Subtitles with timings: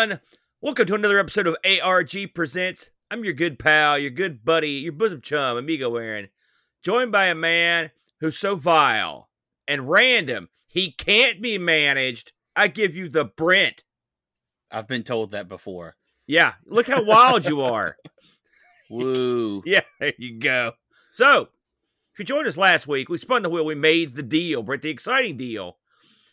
[0.00, 0.20] everyone.
[0.62, 2.88] Welcome to another episode of ARG Presents.
[3.10, 6.28] I'm your good pal, your good buddy, your bosom chum, amigo Aaron,
[6.82, 7.90] joined by a man
[8.20, 9.28] who's so vile
[9.68, 12.32] and random he can't be managed.
[12.56, 13.84] I give you the Brent.
[14.70, 15.96] I've been told that before.
[16.26, 17.96] Yeah, look how wild you are.
[18.90, 19.62] Woo.
[19.66, 20.72] Yeah, there you go.
[21.10, 21.48] So,
[22.14, 23.66] if you joined us last week, we spun the wheel.
[23.66, 25.76] We made the deal, Brent, the exciting deal.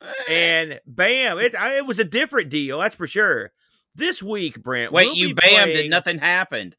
[0.01, 0.33] Eh.
[0.33, 3.51] And bam, it, it was a different deal, that's for sure.
[3.97, 4.91] This week, Brent.
[4.93, 6.75] Wait, we'll you bammed playing- and nothing happened.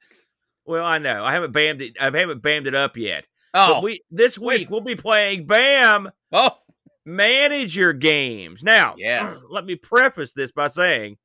[0.64, 1.24] Well, I know.
[1.24, 1.96] I haven't bammed it.
[2.00, 3.26] I haven't bammed it up yet.
[3.54, 6.50] Oh, But we this week we'll be playing Bam oh,
[7.04, 8.62] Manager games.
[8.62, 9.38] Now, Yes.
[9.50, 11.16] let me preface this by saying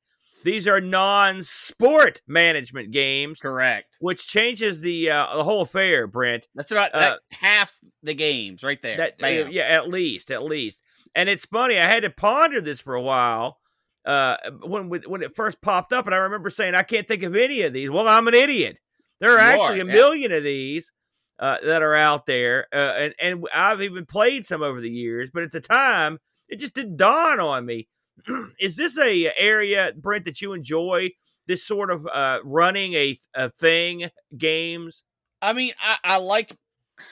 [0.45, 3.97] these are non-sport management games, correct.
[3.99, 6.47] which changes the uh, the whole affair, Brent.
[6.55, 8.97] That's about Uh, that half the games right there.
[8.97, 10.81] That uh, yeah, at least, at least.
[11.15, 11.77] And it's funny.
[11.77, 13.59] I had to ponder this for a while
[14.05, 17.35] uh, when when it first popped up, and I remember saying I can't think of
[17.35, 17.89] any of these.
[17.89, 18.77] Well, I'm an idiot.
[19.19, 19.93] There are You actually are, a yeah.
[19.93, 20.91] million of these
[21.39, 25.29] uh, that are out there, uh, and and I've even played some over the years.
[25.33, 27.87] But at the time, it just didn't dawn on me.
[28.59, 31.09] Is this a area, Brent, that you enjoy?
[31.45, 35.03] This sort of uh, running a a thing games.
[35.41, 36.55] I mean, I, I like.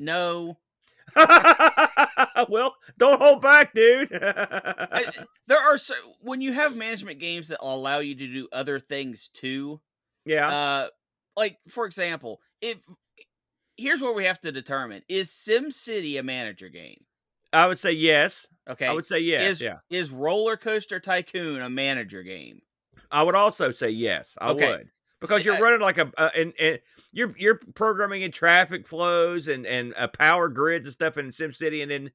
[0.00, 0.58] No,
[2.48, 4.08] well, don't hold back, dude.
[4.12, 5.12] I-
[5.46, 9.28] there are so when you have management games that allow you to do other things
[9.32, 9.80] too.
[10.24, 10.48] yeah.
[10.48, 10.88] Uh,
[11.36, 12.78] like for example, if
[13.76, 17.04] here's what we have to determine: is SimCity a manager game?
[17.52, 18.46] I would say yes.
[18.68, 19.42] Okay, I would say yes.
[19.52, 19.76] is yeah.
[19.90, 22.62] is Roller Coaster Tycoon a manager game?
[23.10, 24.36] I would also say yes.
[24.40, 24.68] I Okay.
[24.68, 24.88] would
[25.28, 26.78] because See, you're I- running like a uh, and, and
[27.12, 31.82] you're you're programming in traffic flows and and uh, power grids and stuff in SimCity,
[31.82, 32.10] and then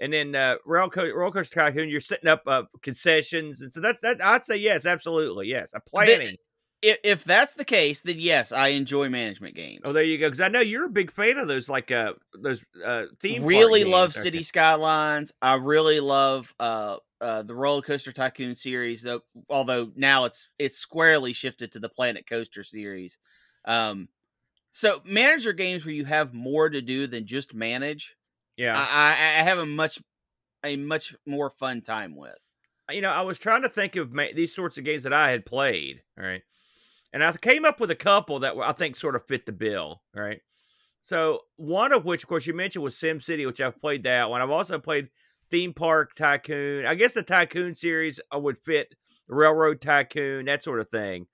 [0.00, 1.88] and then uh, roller, co- roller coaster tycoon.
[1.88, 5.72] You're setting up uh, concessions, and so that that I'd say yes, absolutely yes.
[5.74, 6.36] A planning.
[6.82, 9.82] If, if that's the case, then yes, I enjoy management games.
[9.84, 10.26] oh, there you go.
[10.26, 13.44] Because I know you're a big fan of those like uh those uh theme.
[13.44, 14.22] really games, love you?
[14.22, 15.32] City Skylines.
[15.40, 19.02] I really love uh, uh, the Roller Coaster Tycoon series.
[19.02, 23.16] Though, although now it's it's squarely shifted to the Planet Coaster series.
[23.64, 24.08] Um,
[24.70, 28.16] so manager games where you have more to do than just manage,
[28.56, 28.76] Yeah.
[28.76, 30.00] I, I, I have a much
[30.64, 32.38] a much more fun time with.
[32.90, 35.30] you know, I was trying to think of ma- these sorts of games that I
[35.30, 36.42] had played, all right,
[37.12, 39.52] and I came up with a couple that were, I think sort of fit the
[39.52, 40.40] bill, right?
[41.00, 44.30] So one of which, of course, you mentioned was Sim City, which I've played that
[44.30, 44.40] one.
[44.40, 45.08] I've also played
[45.50, 46.86] Theme Park Tycoon.
[46.86, 48.94] I guess the Tycoon series uh, would fit
[49.28, 51.26] Railroad Tycoon, that sort of thing.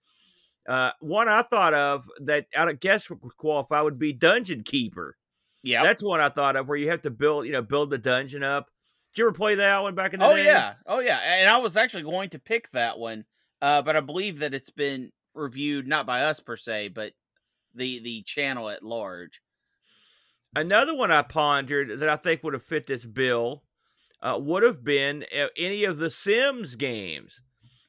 [0.69, 5.17] Uh, one I thought of that I guess would qualify would be Dungeon Keeper.
[5.63, 5.83] Yeah.
[5.83, 8.43] That's one I thought of where you have to build, you know, build the dungeon
[8.43, 8.67] up.
[9.13, 10.43] Did you ever play that one back in the Oh day?
[10.43, 10.75] Oh yeah.
[10.87, 11.19] Oh yeah.
[11.19, 13.25] And I was actually going to pick that one,
[13.61, 17.13] uh, but I believe that it's been reviewed not by us per se, but
[17.75, 19.41] the the channel at large.
[20.55, 23.63] Another one I pondered that I think would have fit this bill
[24.23, 27.43] uh, would have been uh, any of the Sims games.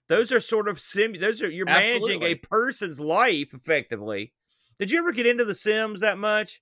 [0.08, 1.14] Those are sort of sim.
[1.14, 4.34] Those are you're managing a person's life effectively.
[4.78, 6.62] Did you ever get into the Sims that much?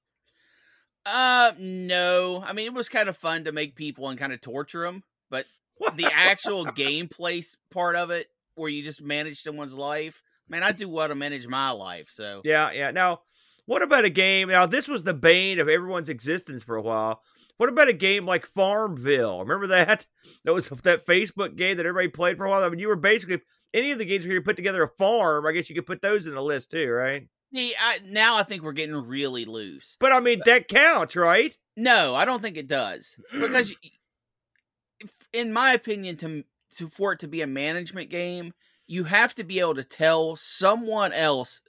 [1.06, 2.44] Uh, no.
[2.46, 5.04] I mean, it was kind of fun to make people and kind of torture them,
[5.30, 5.46] but
[5.96, 10.88] the actual gameplay part of it, where you just manage someone's life, man, I do
[10.90, 12.09] well to manage my life.
[12.12, 12.91] So Yeah, yeah.
[12.91, 13.22] Now,
[13.66, 14.50] what about a game?
[14.50, 17.22] Now, this was the bane of everyone's existence for a while.
[17.58, 19.40] What about a game like Farmville?
[19.40, 20.06] Remember that?
[20.46, 22.63] That was that Facebook game that everybody played for a while.
[22.63, 23.41] I mean, you were basically
[23.74, 25.46] any of the games where you put together a farm.
[25.46, 27.28] I guess you could put those in the list too, right?
[27.53, 29.97] See, I, now I think we're getting really loose.
[30.00, 31.53] But I mean, that counts, right?
[31.75, 33.72] No, I don't think it does because,
[35.02, 36.44] if- in my opinion, to,
[36.78, 38.53] to for it to be a management game,
[38.88, 41.62] you have to be able to tell someone else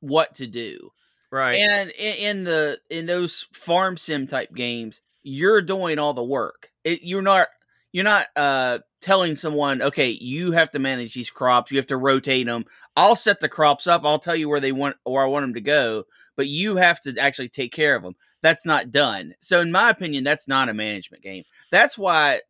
[0.00, 0.92] what to do.
[1.30, 1.56] Right.
[1.56, 6.70] And in, in the in those farm sim type games, you're doing all the work.
[6.84, 7.48] It, you're not
[7.92, 11.70] you're not uh telling someone, okay, you have to manage these crops.
[11.70, 12.64] You have to rotate them.
[12.96, 14.02] I'll set the crops up.
[14.04, 16.04] I'll tell you where they want where I want them to go,
[16.36, 18.14] but you have to actually take care of them.
[18.42, 19.34] That's not done.
[19.40, 21.44] So, in my opinion, that's not a management game.
[21.70, 22.40] That's why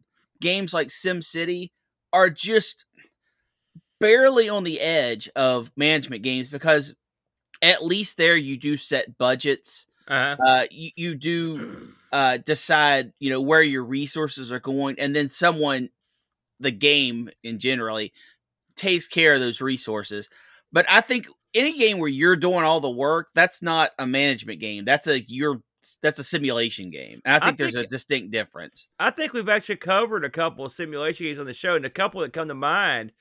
[0.41, 1.73] games like Sim City
[2.13, 2.86] are just
[4.01, 6.95] barely on the edge of management games because
[7.63, 9.87] at least there you do set budgets.
[10.09, 10.37] uh-huh.
[10.45, 15.29] Uh, you, you do uh, decide, you know, where your resources are going, and then
[15.29, 15.91] someone,
[16.61, 18.13] the game in generally,
[18.77, 20.29] takes care of those resources.
[20.73, 24.61] But I think any game where you're doing all the work, that's not a management
[24.61, 24.85] game.
[24.85, 25.61] That's a you're
[26.03, 27.21] that's a simulation game.
[27.25, 28.89] And I I think there's think- a distinct difference.
[28.99, 31.91] I think we've actually covered a couple of simulation games on the show, and a
[31.91, 33.13] couple that come to mind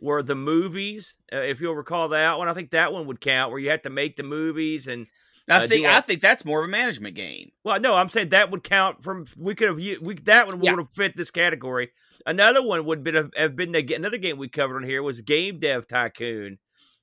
[0.00, 1.16] were the movies.
[1.32, 3.82] Uh, if you'll recall that one, I think that one would count, where you had
[3.84, 5.06] to make the movies and.
[5.46, 7.52] Now, uh, see, I think that's more of a management game.
[7.64, 9.26] Well, no, I'm saying that would count from.
[9.36, 10.70] We could have we that one Yeah.
[10.70, 11.90] would have fit this category.
[12.24, 15.58] Another one would been have been the, another game we covered on here was Game
[15.58, 16.58] Dev Tycoon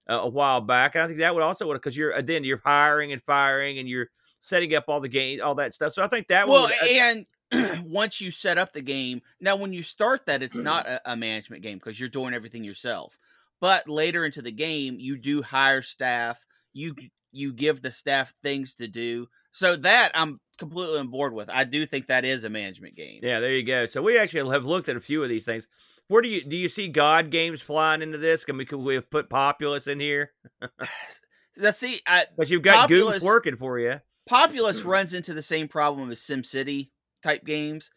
[0.10, 0.96] uh, a while back.
[0.96, 3.88] And I think that would also would because you're then you're hiring and firing and
[3.88, 4.10] you're
[4.40, 5.94] setting up all the games, all that stuff.
[5.94, 6.72] So I think that Well, one.
[6.82, 7.26] Would, uh, and
[7.83, 10.63] once you set up the game, now when you start that, it's mm.
[10.63, 13.18] not a, a management game because you're doing everything yourself.
[13.59, 16.39] But later into the game, you do hire staff.
[16.74, 16.95] You
[17.31, 19.27] you give the staff things to do.
[19.51, 21.50] So that I'm completely on board with.
[21.50, 23.19] I do think that is a management game.
[23.24, 23.86] yeah, there you go.
[23.86, 25.68] So we actually have looked at a few of these things.
[26.07, 28.45] Where do you do you see God games flying into this?
[28.45, 30.31] Can we could we have put Populous in here?
[31.57, 33.95] Let's see, I, But you've got Populous- Goose working for you.
[34.27, 36.89] Populous runs into the same problem as SimCity
[37.22, 37.92] type games,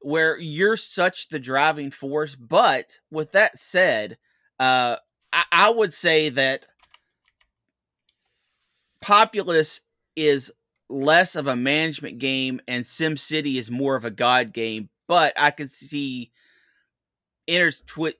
[0.00, 2.34] where you're such the driving force.
[2.34, 4.18] But with that said,
[4.58, 4.96] uh,
[5.32, 6.66] I, I would say that
[9.00, 9.80] Populous
[10.16, 10.52] is
[10.88, 14.88] less of a management game, and SimCity is more of a god game.
[15.06, 16.32] But I could see
[17.46, 17.72] inter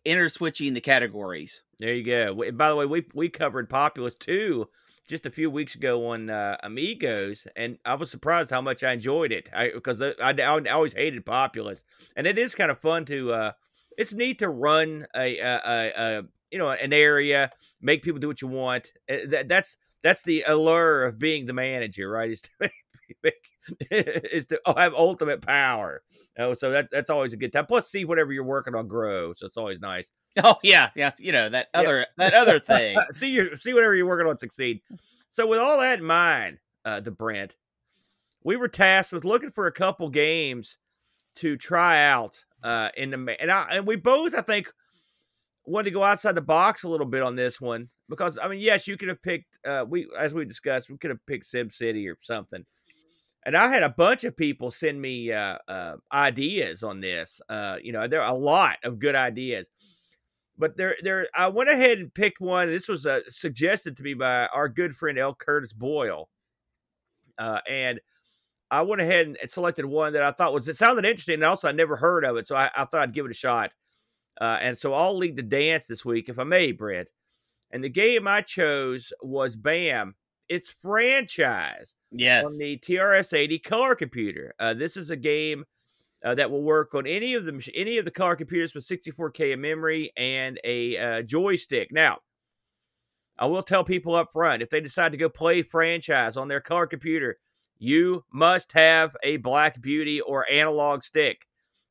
[0.04, 1.62] inter switching the categories.
[1.78, 2.50] There you go.
[2.52, 4.68] By the way, we we covered Populous too
[5.08, 8.92] just a few weeks ago on uh, Amigos, and I was surprised how much I
[8.92, 9.48] enjoyed it.
[9.54, 11.82] I because I, I, I always hated Populous,
[12.14, 13.32] and it is kind of fun to.
[13.32, 13.52] Uh,
[13.96, 16.22] it's neat to run a, a, a, a
[16.52, 17.50] you know an area,
[17.80, 18.92] make people do what you want.
[19.10, 22.30] Uh, That, that's that's the allure of being the manager, right?
[22.30, 22.72] Is to make,
[23.22, 23.34] make
[23.90, 26.02] is to have ultimate power.
[26.38, 27.66] Oh, so that's that's always a good time.
[27.66, 30.10] Plus, see whatever you're working on grow, so it's always nice.
[30.42, 31.80] Oh yeah, yeah, you know that Yeah.
[31.80, 32.96] other that other thing.
[33.10, 34.80] see your see whatever you're working on succeed.
[35.30, 37.56] So with all that in mind, uh, the Brent,
[38.44, 40.78] we were tasked with looking for a couple games
[41.36, 44.72] to try out uh, in the and I and we both I think
[45.66, 48.60] wanted to go outside the box a little bit on this one because I mean
[48.60, 51.70] yes you could have picked uh, we as we discussed we could have picked Sim
[51.70, 52.64] City or something.
[53.46, 57.40] And I had a bunch of people send me uh, uh, ideas on this.
[57.48, 59.68] Uh, you know, there are a lot of good ideas
[60.58, 62.68] but there there I went ahead and picked one.
[62.68, 65.34] This was uh, suggested to me by our good friend L.
[65.34, 66.28] Curtis Boyle,
[67.38, 68.00] uh, and
[68.70, 71.68] I went ahead and selected one that I thought was it sounded interesting, and also
[71.68, 73.70] I never heard of it, so I, I thought I'd give it a shot.
[74.40, 77.08] And so I'll lead the dance this week, if I may, Brent.
[77.70, 80.14] And the game I chose was Bam.
[80.48, 82.46] It's franchise Yes.
[82.46, 84.54] on the TRS-80 color computer.
[84.58, 85.64] Uh, this is a game
[86.24, 89.52] uh, that will work on any of the any of the color computers with 64k
[89.52, 91.92] of memory and a uh, joystick.
[91.92, 92.18] Now,
[93.38, 96.60] I will tell people up front if they decide to go play franchise on their
[96.60, 97.38] color computer,
[97.78, 101.46] you must have a Black Beauty or analog stick.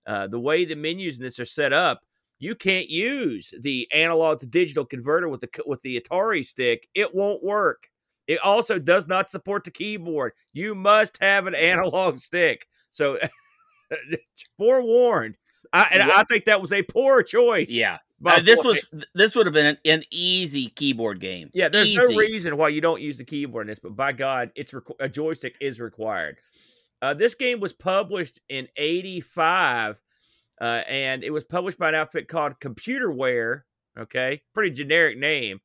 [0.05, 2.01] Uh, the way the menus in this are set up,
[2.39, 6.87] you can't use the analog to digital converter with the with the Atari stick.
[6.93, 7.87] It won't work.
[8.27, 10.33] It also does not support the keyboard.
[10.53, 12.67] You must have an analog stick.
[12.91, 13.17] So,
[14.57, 15.37] forewarned.
[15.73, 17.69] I, and I think that was a poor choice.
[17.69, 17.99] Yeah.
[18.25, 21.51] Uh, this was this would have been an, an easy keyboard game.
[21.53, 21.97] Yeah, there's Easy.
[21.97, 24.95] no reason why you don't use the keyboard in this, but by God, it's requ-
[24.99, 26.37] a joystick is required.
[27.01, 30.01] Uh, this game was published in '85,
[30.61, 33.61] uh, and it was published by an outfit called Computerware.
[33.97, 35.59] Okay, pretty generic name.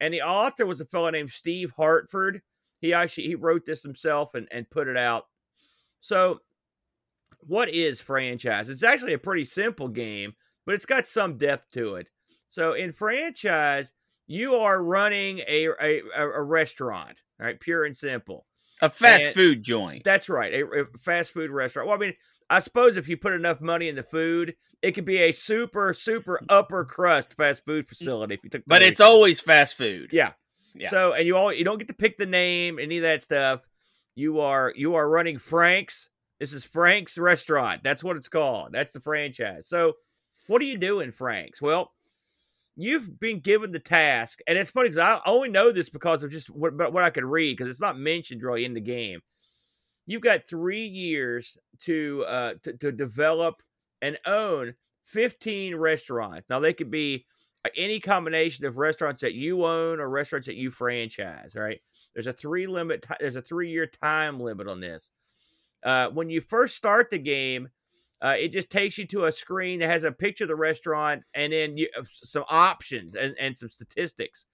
[0.00, 2.40] And the author was a fellow named Steve Hartford.
[2.80, 5.26] He actually he wrote this himself and, and put it out.
[6.00, 6.40] So,
[7.40, 8.68] what is franchise?
[8.68, 10.34] It's actually a pretty simple game,
[10.66, 12.08] but it's got some depth to it.
[12.48, 13.92] So, in franchise,
[14.26, 18.46] you are running a a, a- restaurant, all right, pure and simple.
[18.82, 20.04] A fast And- food joint.
[20.04, 21.86] That's right, a, a fast food restaurant.
[21.88, 22.14] Well, I mean,
[22.50, 25.94] I suppose if you put enough money in the food, it could be a super
[25.94, 28.34] super upper crust fast food facility.
[28.34, 30.10] If you took, But it's always fast food.
[30.12, 30.32] yeah.
[30.74, 30.90] Yeah.
[30.90, 33.60] So, and you all you don't get to pick the name, any of that stuff.
[34.14, 36.08] You are you are running Frank's.
[36.38, 37.82] This is Frank's restaurant.
[37.82, 38.72] That's what it's called.
[38.72, 39.66] That's the franchise.
[39.68, 39.94] So,
[40.46, 41.60] what do you do in Frank's?
[41.60, 41.92] Well,
[42.76, 46.30] you've been given the task, and it's funny because I only know this because of
[46.30, 49.20] just what, what I could read because it's not mentioned really in the game.
[50.10, 53.62] You've got three years to uh, to, to develop
[54.02, 54.74] and own
[55.04, 56.50] 15 restaurants.
[56.50, 57.26] Now they could be
[57.64, 61.54] uh, any combination of restaurants that you own or restaurants that you franchise.
[61.54, 61.80] Right?
[62.12, 63.06] There's a three limit.
[63.20, 65.12] There's a three year time limit on this.
[65.84, 67.68] Uh, when you first start the game,
[68.20, 71.22] uh, it just takes you to a screen that has a picture of the restaurant
[71.34, 74.46] and then you, uh, some options and, and some statistics.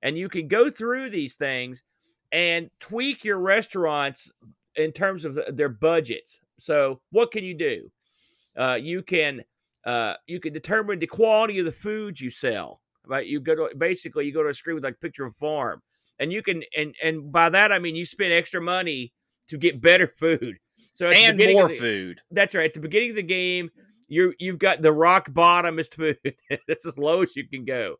[0.00, 1.82] And you can go through these things
[2.32, 4.32] and tweak your restaurants
[4.76, 6.40] in terms of their budgets.
[6.58, 7.90] So, what can you do?
[8.56, 9.44] Uh, you can
[9.84, 12.80] uh, you can determine the quality of the food you sell.
[13.06, 13.26] Right?
[13.26, 15.38] You go to basically you go to a screen with like a picture of a
[15.38, 15.82] farm,
[16.18, 19.12] and you can and and by that I mean you spend extra money
[19.48, 20.56] to get better food.
[20.92, 22.20] So and more the, food.
[22.30, 22.64] That's right.
[22.64, 23.70] At the beginning of the game,
[24.08, 26.18] you you've got the rock bottomest food.
[26.66, 27.96] that's as low as you can go.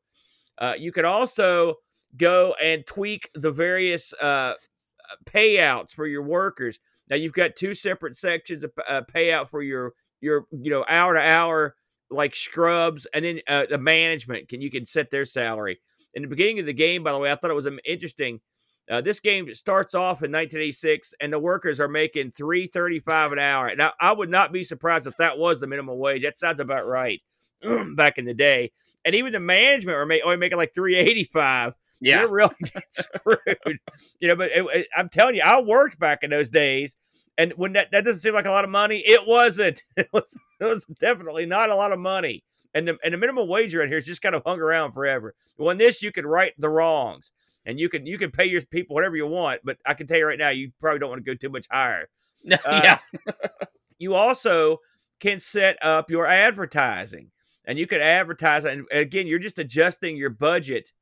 [0.58, 1.74] Uh, you can also
[2.16, 4.54] go and tweak the various uh,
[5.24, 6.78] payouts for your workers.
[7.08, 11.14] Now you've got two separate sections of uh, payout for your your you know hour
[11.14, 11.76] to hour
[12.10, 15.80] like scrubs, and then uh, the management can you can set their salary.
[16.14, 18.40] In the beginning of the game, by the way, I thought it was interesting.
[18.88, 23.74] Uh, this game starts off in 1986, and the workers are making 3.35 an hour.
[23.74, 26.22] Now, I would not be surprised if that was the minimum wage.
[26.22, 27.20] That sounds about right
[27.96, 28.70] back in the day.
[29.04, 31.74] And even the management are only making like 3.85.
[32.00, 32.54] Yeah, you're really
[32.90, 33.78] screwed.
[34.20, 36.96] you know, but it, it, I'm telling you, I worked back in those days,
[37.38, 39.82] and when that, that doesn't seem like a lot of money, it wasn't.
[39.96, 42.44] It was it was definitely not a lot of money.
[42.74, 45.34] And the and the minimum wage right here is just kind of hung around forever.
[45.56, 47.32] When this, you can right the wrongs,
[47.64, 49.62] and you can you can pay your people whatever you want.
[49.64, 51.66] But I can tell you right now, you probably don't want to go too much
[51.70, 52.08] higher.
[52.64, 52.98] Uh, yeah.
[53.98, 54.78] you also
[55.18, 57.32] can set up your advertising,
[57.64, 58.64] and you can advertise.
[58.64, 60.92] And again, you're just adjusting your budget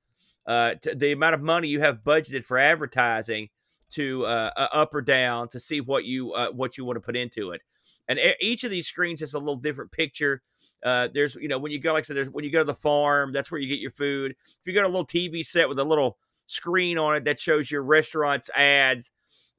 [0.46, 3.48] uh, the amount of money you have budgeted for advertising
[3.90, 7.16] to uh, up or down to see what you uh, what you want to put
[7.16, 7.62] into it.
[8.08, 10.42] And each of these screens has a little different picture.
[10.84, 12.64] Uh, there's you know when you go like I said, there's when you go to
[12.64, 14.32] the farm, that's where you get your food.
[14.32, 17.70] If you got a little TV set with a little screen on it that shows
[17.70, 19.10] your restaurant's ads,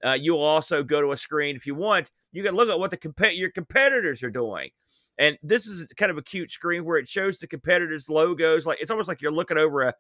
[0.06, 2.12] uh, you'll also go to a screen if you want.
[2.32, 4.70] You can look at what the comp- your competitors are doing.
[5.18, 8.66] And this is kind of a cute screen where it shows the competitors' logos.
[8.66, 9.94] Like it's almost like you're looking over a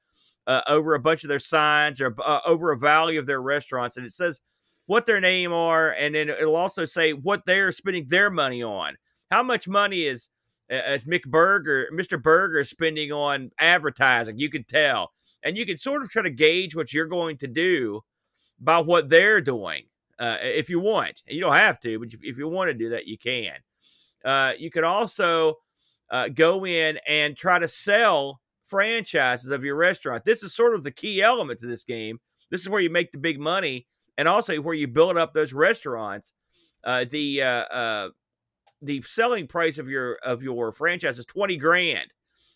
[0.47, 3.97] uh, over a bunch of their signs or uh, over a value of their restaurants,
[3.97, 4.41] and it says
[4.85, 8.95] what their name are, and then it'll also say what they're spending their money on.
[9.31, 10.29] How much money is
[10.69, 12.21] as McBurger, Mr.
[12.21, 14.37] Burger, spending on advertising?
[14.37, 15.11] You can tell,
[15.43, 18.01] and you can sort of try to gauge what you're going to do
[18.59, 19.83] by what they're doing.
[20.17, 23.07] Uh, if you want, you don't have to, but if you want to do that,
[23.07, 23.55] you can.
[24.23, 25.55] Uh, you can also
[26.09, 30.25] uh, go in and try to sell franchises of your restaurant.
[30.25, 32.19] This is sort of the key element to this game.
[32.51, 35.53] This is where you make the big money, and also where you build up those
[35.53, 36.33] restaurants.
[36.83, 38.09] Uh, the uh, uh,
[38.81, 42.09] the selling price of your of your franchise is twenty grand,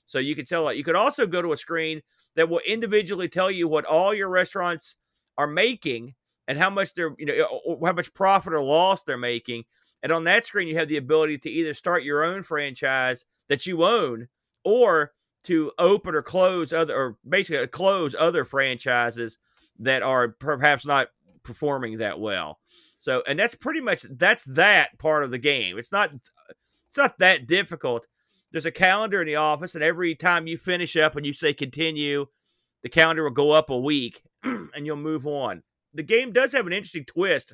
[0.06, 0.78] so you can sell it.
[0.78, 2.02] You could also go to a screen
[2.36, 4.96] that will individually tell you what all your restaurants
[5.38, 6.14] are making
[6.48, 9.64] and how much they're you know how much profit or loss they're making.
[10.02, 13.66] And on that screen, you have the ability to either start your own franchise that
[13.66, 14.30] you own,
[14.64, 15.12] or
[15.44, 19.38] to open or close other or basically uh, close other franchises
[19.80, 21.08] that are perhaps not
[21.44, 22.60] performing that well.
[23.00, 25.78] So and that's pretty much that's that part of the game.
[25.78, 28.08] It's not it's not that difficult.
[28.52, 31.54] There's a calendar in the office and every time you finish up and you say
[31.54, 32.26] continue,
[32.84, 35.64] the calendar will go up a week and you'll move on.
[35.94, 37.54] The game does have an interesting twist.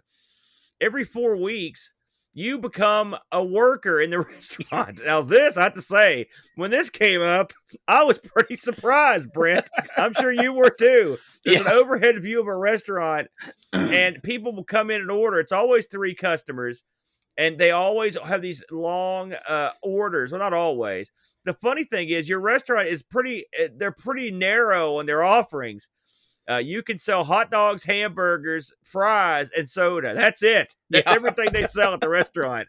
[0.82, 1.94] Every 4 weeks,
[2.36, 5.02] you become a worker in the restaurant.
[5.04, 7.54] Now, this I have to say, when this came up,
[7.88, 9.68] I was pretty surprised, Brent.
[9.98, 11.18] I'm sure you were too.
[11.46, 11.62] There's yeah.
[11.64, 13.28] an overhead view of a restaurant,
[13.74, 15.40] and people will come in and order.
[15.40, 16.84] It's always three customers,
[17.38, 20.32] and they always have these long uh, orders.
[20.32, 21.12] Well, not always.
[21.46, 23.46] The funny thing is, your restaurant is pretty.
[23.58, 25.88] Eh, they're pretty narrow on their offerings.
[26.50, 30.14] Uh, you can sell hot dogs, hamburgers, fries, and soda.
[30.14, 30.76] That's it.
[30.90, 31.16] That's yeah.
[31.16, 32.68] everything they sell at the restaurant.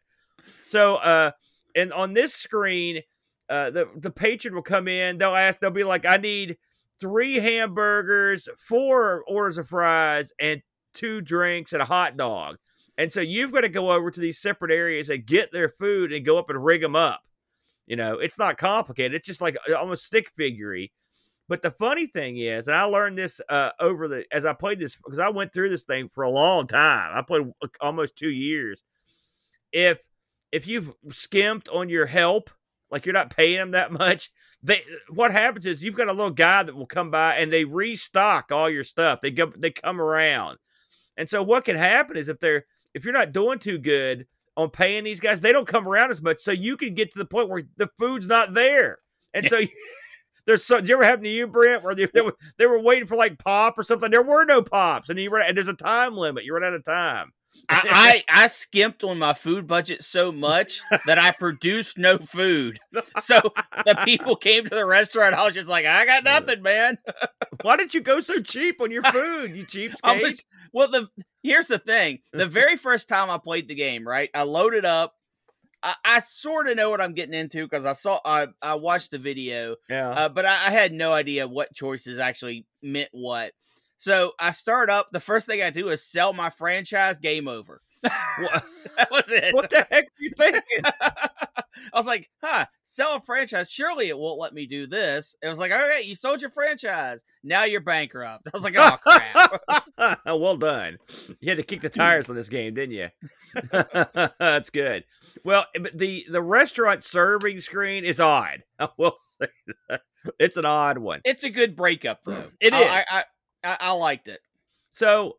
[0.64, 1.32] So, uh,
[1.74, 3.02] and on this screen,
[3.48, 5.18] uh, the the patron will come in.
[5.18, 5.60] They'll ask.
[5.60, 6.56] They'll be like, "I need
[6.98, 10.62] three hamburgers, four orders of fries, and
[10.94, 12.56] two drinks and a hot dog."
[12.98, 16.12] And so you've got to go over to these separate areas and get their food
[16.12, 17.20] and go up and rig them up.
[17.86, 19.14] You know, it's not complicated.
[19.14, 20.90] It's just like uh, almost stick figurey.
[21.48, 24.80] But the funny thing is, and I learned this uh, over the as I played
[24.80, 27.12] this because I went through this thing for a long time.
[27.14, 27.46] I played
[27.80, 28.82] almost two years.
[29.72, 29.98] If
[30.50, 32.50] if you've skimped on your help,
[32.90, 36.30] like you're not paying them that much, they what happens is you've got a little
[36.30, 39.20] guy that will come by and they restock all your stuff.
[39.20, 40.58] They go they come around,
[41.16, 44.26] and so what can happen is if they're if you're not doing too good
[44.56, 46.38] on paying these guys, they don't come around as much.
[46.38, 48.98] So you can get to the point where the food's not there,
[49.32, 49.58] and so.
[49.58, 49.68] You,
[50.46, 50.80] there's so.
[50.80, 53.16] Did you ever happen to you, Brent, where they, they, were they were waiting for
[53.16, 54.10] like pop or something?
[54.10, 56.44] There were no pops, and you run, and there's a time limit.
[56.44, 57.32] You run out of time.
[57.68, 62.78] I, I, I skimped on my food budget so much that I produced no food.
[63.20, 63.40] So
[63.84, 65.34] the people came to the restaurant.
[65.34, 66.98] I was just like, I got nothing, man.
[67.62, 69.50] Why did you go so cheap on your food?
[69.56, 70.44] You cheapskate.
[70.72, 71.08] well, the
[71.42, 72.20] here's the thing.
[72.32, 75.15] The very first time I played the game, right, I loaded up
[75.82, 79.10] I, I sort of know what I'm getting into because I saw I I watched
[79.10, 80.10] the video, Yeah.
[80.10, 83.52] uh, but I, I had no idea what choices actually meant what.
[83.98, 85.08] So I start up.
[85.12, 87.18] The first thing I do is sell my franchise.
[87.18, 87.80] Game over.
[88.02, 88.62] what,
[88.96, 89.54] that was it.
[89.54, 90.62] what the heck are you thinking?
[90.84, 93.70] I was like, huh, sell a franchise.
[93.70, 95.34] Surely it won't let me do this.
[95.42, 97.24] It was like, all right, you sold your franchise.
[97.42, 98.46] Now you're bankrupt.
[98.46, 100.20] I was like, oh, crap.
[100.26, 100.98] well done.
[101.40, 103.08] You had to kick the tires on this game, didn't you?
[104.38, 105.04] That's good.
[105.44, 108.62] Well, eh, but the the restaurant serving screen is odd.
[108.78, 109.48] I will say
[109.88, 110.02] that.
[110.38, 111.20] It's an odd one.
[111.24, 112.50] it's a good breakup, though.
[112.60, 112.86] It I, is.
[112.88, 113.24] I, I,
[113.70, 114.40] I, I liked it.
[114.90, 115.38] So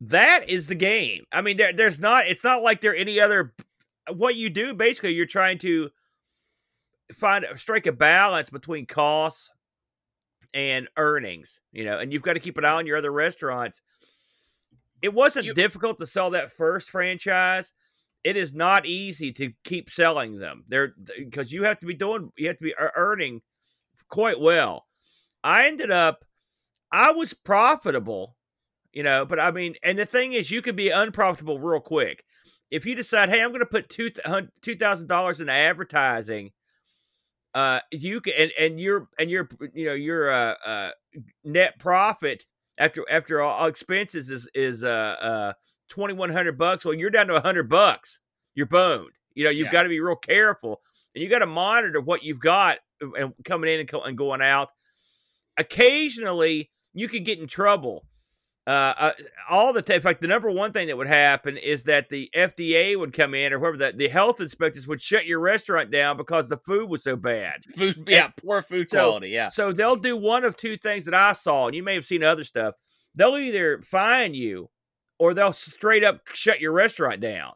[0.00, 1.24] that is the game.
[1.32, 2.26] I mean, there, there's not.
[2.26, 3.54] It's not like there any other.
[4.12, 5.90] What you do basically, you're trying to
[7.14, 9.50] find strike a balance between costs
[10.54, 11.60] and earnings.
[11.72, 13.82] You know, and you've got to keep an eye on your other restaurants.
[15.02, 17.72] It wasn't You- difficult to sell that first franchise.
[18.24, 20.64] It is not easy to keep selling them.
[20.68, 22.30] They're because you have to be doing.
[22.36, 23.42] You have to be earning
[24.08, 24.86] quite well.
[25.42, 26.24] I ended up.
[26.90, 28.36] I was profitable
[28.92, 32.24] you know but i mean and the thing is you can be unprofitable real quick
[32.70, 36.50] if you decide hey i'm going to put two $2000 in advertising
[37.54, 40.90] uh you can and, and your and your you know your uh, uh
[41.44, 42.44] net profit
[42.78, 45.52] after after all expenses is is uh uh
[45.88, 48.20] 2100 bucks well you're down to 100 bucks
[48.54, 49.72] you're boned you know you've Yeah.
[49.72, 50.80] got to be real careful
[51.14, 54.42] and you got to monitor what you've got and coming in and, co- and going
[54.42, 54.68] out
[55.56, 58.04] occasionally you could get in trouble
[58.66, 59.12] uh, uh,
[59.48, 59.96] all the time.
[59.96, 63.32] In fact, the number one thing that would happen is that the FDA would come
[63.34, 66.90] in, or whoever the, the health inspectors would shut your restaurant down because the food
[66.90, 67.64] was so bad.
[67.74, 69.30] Food, yeah, poor food so- quality.
[69.30, 69.48] Yeah.
[69.48, 72.22] So they'll do one of two things that I saw, and you may have seen
[72.22, 72.74] other stuff.
[73.14, 74.68] They'll either fine you,
[75.18, 77.52] or they'll straight up shut your restaurant down.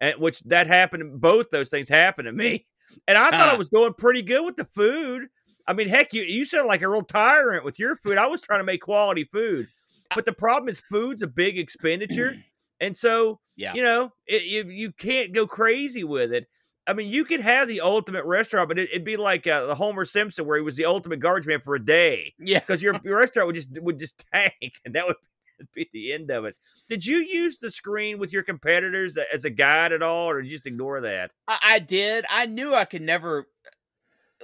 [0.00, 1.20] And which that happened.
[1.20, 2.66] Both those things happened to me,
[3.08, 5.28] and I thought I was doing pretty good with the food.
[5.66, 8.18] I mean, heck, you you sound like a real tyrant with your food.
[8.18, 9.68] I was trying to make quality food,
[10.14, 12.34] but the problem is food's a big expenditure,
[12.80, 13.72] and so Yeah.
[13.74, 16.48] you know it, you you can't go crazy with it.
[16.86, 19.74] I mean, you could have the ultimate restaurant, but it, it'd be like uh, the
[19.74, 22.58] Homer Simpson, where he was the ultimate garbage man for a day, Yeah.
[22.58, 25.16] because your, your restaurant would just would just tank, and that would
[25.74, 26.56] be the end of it.
[26.88, 30.50] Did you use the screen with your competitors as a guide at all, or did
[30.50, 31.30] you just ignore that?
[31.48, 32.24] I, I did.
[32.28, 33.46] I knew I could never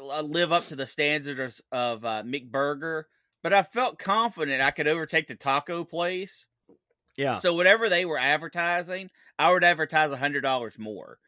[0.01, 3.05] uh, live up to the standards of uh, McBurger,
[3.43, 6.47] but I felt confident I could overtake the taco place.
[7.17, 7.39] Yeah.
[7.39, 11.19] So whatever they were advertising, I would advertise a hundred dollars more.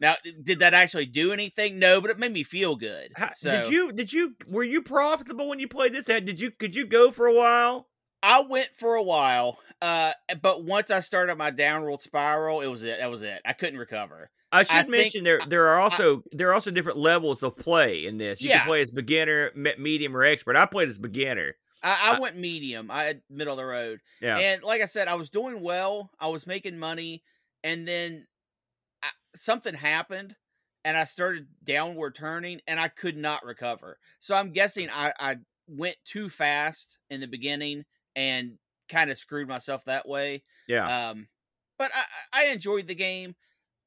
[0.00, 1.78] Now, did that actually do anything?
[1.78, 3.12] No, but it made me feel good.
[3.34, 6.06] So Did you did you were you profitable when you played this?
[6.06, 7.86] Did you could you go for a while?
[8.22, 12.82] I went for a while, uh, but once I started my downward spiral, it was
[12.82, 12.98] it.
[12.98, 13.40] That was it.
[13.44, 14.30] I couldn't recover.
[14.52, 18.04] I should think- mention there there are also there are also different levels of play
[18.06, 18.40] in this.
[18.42, 18.58] You Yeah.
[18.58, 20.56] can play as beginner, medium, or expert.
[20.56, 21.56] I played as beginner.
[21.82, 22.90] I, I I- went medium.
[22.90, 24.00] I had middle of the road.
[24.20, 24.36] Yeah.
[24.38, 26.10] And like I said, I was doing well.
[26.18, 27.22] I was making money,
[27.64, 28.26] and then
[29.02, 30.34] I, something happened,
[30.84, 33.98] and I started downward turning, and I could not recover.
[34.18, 35.36] So I'm guessing I, I
[35.68, 37.84] went too fast in the beginning
[38.16, 40.42] and kind of screwed myself that way.
[40.68, 41.10] yeah.
[41.10, 41.28] Um,
[41.78, 43.34] but I, I enjoyed the game.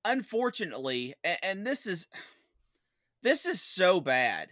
[0.06, 2.08] Unfortunately, and, and this is
[3.24, 4.50] this is so bad.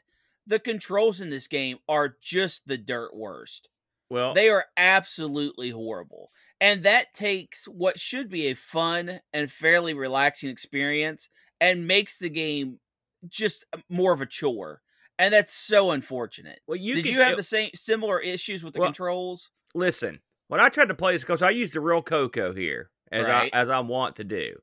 [0.47, 3.69] The controls in this game are just the dirt worst.
[4.09, 6.31] well, They are absolutely horrible.
[6.59, 11.29] And that takes what should be a fun and fairly relaxing experience
[11.59, 12.79] and makes the game
[13.27, 14.81] just uh, more of a chore.
[15.19, 16.59] And that's so unfortunate.
[16.67, 19.49] well, you Did could- you have it- the same similar issues with the Well, controls?
[19.73, 20.19] Listen?
[20.47, 23.49] When I tried to play this, because I used the real Coco here, as Right.
[23.53, 24.55] I as I want to do.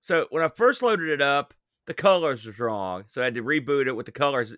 [0.00, 1.54] So when I first loaded it up,
[1.86, 4.54] the colors was wrong, so I had to reboot it with the colors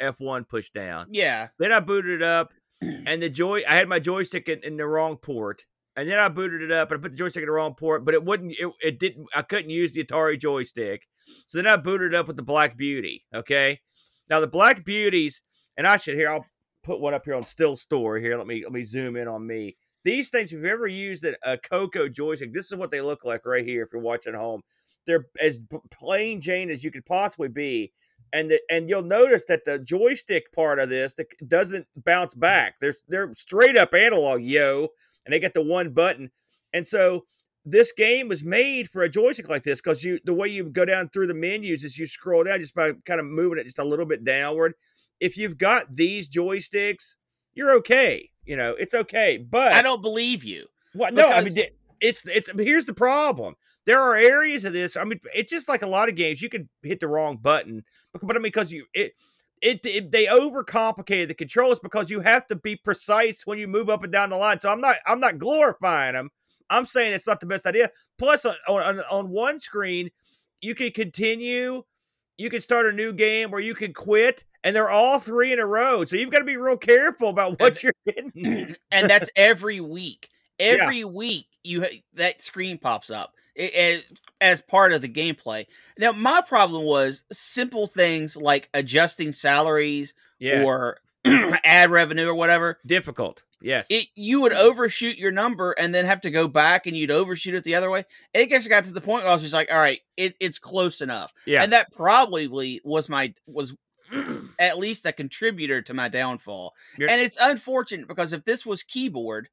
[0.00, 1.08] F one pushed down.
[1.10, 1.48] Yeah.
[1.58, 4.86] Then I booted it up, and the joy I had my joystick in, in the
[4.86, 5.64] wrong port.
[5.96, 8.04] And then I booted it up and I put the joystick in the wrong port,
[8.04, 8.52] but it wouldn't.
[8.58, 9.28] It, it didn't.
[9.32, 11.06] I couldn't use the Atari joystick.
[11.46, 13.24] So then I booted it up with the Black Beauty.
[13.32, 13.80] Okay.
[14.28, 15.42] Now the Black Beauties,
[15.76, 16.28] and I should here.
[16.28, 16.46] I'll
[16.84, 18.38] put one up here on Still Store here.
[18.38, 19.76] Let me let me zoom in on me.
[20.04, 23.24] These things, if you've ever used a, a Coco joystick, this is what they look
[23.24, 23.82] like right here.
[23.82, 24.62] If you're watching at home,
[25.06, 25.58] they're as
[25.90, 27.92] plain Jane as you could possibly be
[28.34, 32.78] and the, and you'll notice that the joystick part of this that doesn't bounce back.
[32.80, 34.88] They're they're straight up analog, yo,
[35.24, 36.30] and they get the one button.
[36.72, 37.26] And so
[37.64, 40.84] this game was made for a joystick like this because you the way you go
[40.84, 43.78] down through the menus is you scroll down just by kind of moving it just
[43.78, 44.74] a little bit downward.
[45.20, 47.16] If you've got these joysticks,
[47.54, 48.30] you're okay.
[48.44, 49.38] You know, it's okay.
[49.38, 50.66] But I don't believe you.
[50.92, 51.14] what?
[51.14, 51.56] No, I mean,
[52.00, 53.54] it's it's here's the problem.
[53.86, 54.96] There are areas of this.
[54.96, 56.42] I mean, it's just like a lot of games.
[56.42, 59.12] You could hit the wrong button, but, but I mean, because you it,
[59.62, 63.88] it it they overcomplicated the controls because you have to be precise when you move
[63.88, 64.60] up and down the line.
[64.60, 66.30] So I'm not I'm not glorifying them.
[66.70, 67.90] I'm saying it's not the best idea.
[68.18, 70.10] Plus, on on, on one screen,
[70.60, 71.82] you can continue.
[72.36, 75.60] You can start a new game, or you can quit, and they're all three in
[75.60, 76.04] a row.
[76.04, 78.76] So you've got to be real careful about what you're hitting.
[78.90, 80.28] and that's every week.
[80.60, 81.06] Every yeah.
[81.06, 84.02] week, you that screen pops up as,
[84.40, 85.66] as part of the gameplay.
[85.98, 90.64] Now, my problem was simple things like adjusting salaries yes.
[90.64, 90.98] or
[91.64, 92.78] ad revenue or whatever.
[92.86, 93.42] Difficult.
[93.60, 93.86] Yes.
[93.88, 97.54] It, you would overshoot your number and then have to go back and you'd overshoot
[97.54, 98.04] it the other way.
[98.34, 100.34] And it just got to the point where I was just like, all right, it,
[100.38, 101.32] it's close enough.
[101.46, 101.62] Yeah.
[101.62, 103.74] And that probably was my was
[104.58, 106.74] at least a contributor to my downfall.
[106.98, 109.48] You're, and it's unfortunate because if this was keyboard,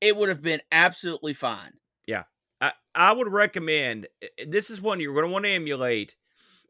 [0.00, 1.72] it would have been absolutely fine.
[2.06, 2.24] Yeah.
[2.60, 4.08] I, I would recommend
[4.46, 6.16] this is one you're going to want to emulate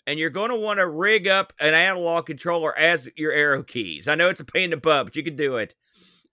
[0.08, 4.08] and you're going to want to rig up an analog controller as your arrow keys.
[4.08, 5.74] I know it's a pain in the butt, but you can do it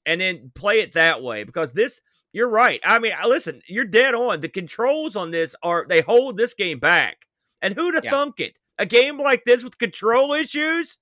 [0.06, 2.00] and then play it that way because this
[2.32, 2.80] you're right.
[2.86, 4.40] I mean, listen, you're dead on.
[4.40, 7.18] The controls on this are they hold this game back.
[7.62, 8.12] And who'd have yeah.
[8.12, 8.54] thunk it?
[8.80, 10.98] A game like this with control issues?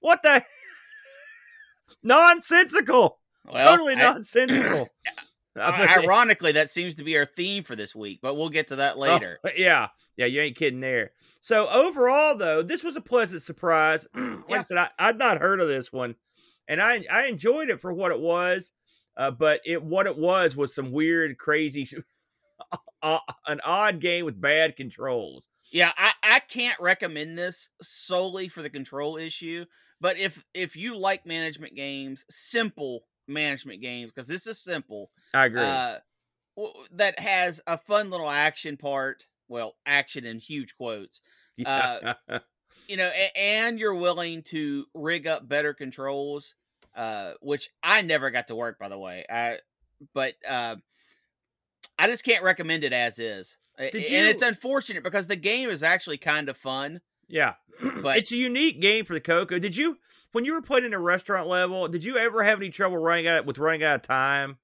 [0.00, 0.42] What the
[2.02, 3.18] nonsensical.
[3.44, 4.88] Well, totally I, nonsensical.
[5.58, 8.96] Ironically, that seems to be our theme for this week, but we'll get to that
[8.96, 9.38] oh, later.
[9.44, 9.88] Oh, yeah.
[10.16, 11.12] Yeah, you ain't kidding there.
[11.40, 14.06] So overall though, this was a pleasant surprise.
[14.14, 14.58] like yeah.
[14.58, 16.14] I said, I, I'd not heard of this one
[16.70, 18.72] and I I enjoyed it for what it was.
[19.16, 21.86] Uh, but it what it was was some weird, crazy,
[23.02, 25.48] uh, an odd game with bad controls.
[25.72, 29.66] Yeah, I, I can't recommend this solely for the control issue.
[30.00, 35.10] But if if you like management games, simple management games, because this is simple.
[35.34, 35.62] I agree.
[35.62, 35.98] Uh,
[36.92, 39.24] that has a fun little action part.
[39.48, 41.20] Well, action in huge quotes.
[41.56, 42.14] Yeah.
[42.28, 42.38] Uh,
[42.88, 46.54] you know, and you're willing to rig up better controls
[46.94, 49.24] uh, which I never got to work, by the way.
[49.28, 49.58] I,
[50.14, 50.76] but uh,
[51.98, 53.56] I just can't recommend it as is.
[53.78, 54.24] Did and you...
[54.24, 57.00] it's unfortunate because the game is actually kind of fun.
[57.28, 57.54] Yeah,
[58.02, 59.58] but it's a unique game for the Coco.
[59.58, 59.98] Did you,
[60.32, 63.26] when you were playing in a restaurant level, did you ever have any trouble running
[63.26, 64.58] out with running out of time?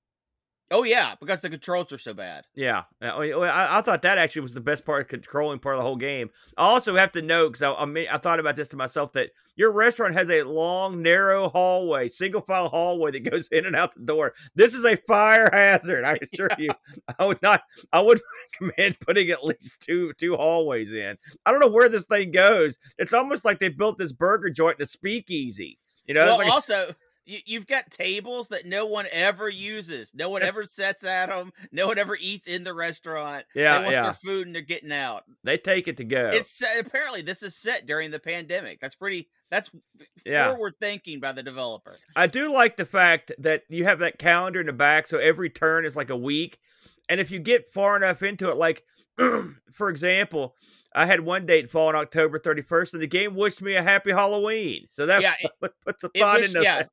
[0.71, 2.45] Oh yeah, because the controls are so bad.
[2.57, 5.79] Yeah, uh, I, I, thought that actually was the best part of controlling part of
[5.79, 6.31] the whole game.
[6.57, 9.13] I also have to note because I, I, mean, I thought about this to myself
[9.13, 13.77] that your restaurant has a long, narrow hallway, single file hallway that goes in and
[13.77, 14.33] out the door.
[14.57, 16.05] This is a fire hazard.
[16.05, 16.71] I assure you.
[17.19, 17.63] I would not.
[17.93, 18.21] I would
[18.61, 21.17] recommend putting at least two two hallways in.
[21.45, 22.77] I don't know where this thing goes.
[22.99, 25.79] It's almost like they built this burger joint in a speakeasy.
[26.07, 26.89] You know, well, like also.
[26.89, 26.97] A,
[27.27, 30.13] you, have got tables that no one ever uses.
[30.15, 31.53] No one ever sets at them.
[31.73, 33.45] No one ever eats in the restaurant.
[33.55, 34.03] Yeah, they want yeah.
[34.05, 35.25] their food and they're getting out.
[35.43, 36.31] They take it to go.
[36.33, 38.81] It's apparently this is set during the pandemic.
[38.81, 39.29] That's pretty.
[39.51, 39.71] That's
[40.25, 40.51] yeah.
[40.51, 41.97] forward thinking by the developer.
[42.15, 45.51] I do like the fact that you have that calendar in the back, so every
[45.51, 46.59] turn is like a week.
[47.09, 48.85] And if you get far enough into it, like
[49.73, 50.55] for example,
[50.95, 54.13] I had one date fall on October 31st, and the game wished me a happy
[54.13, 54.87] Halloween.
[54.91, 55.35] So that yeah,
[55.85, 56.91] puts a thought into yeah, that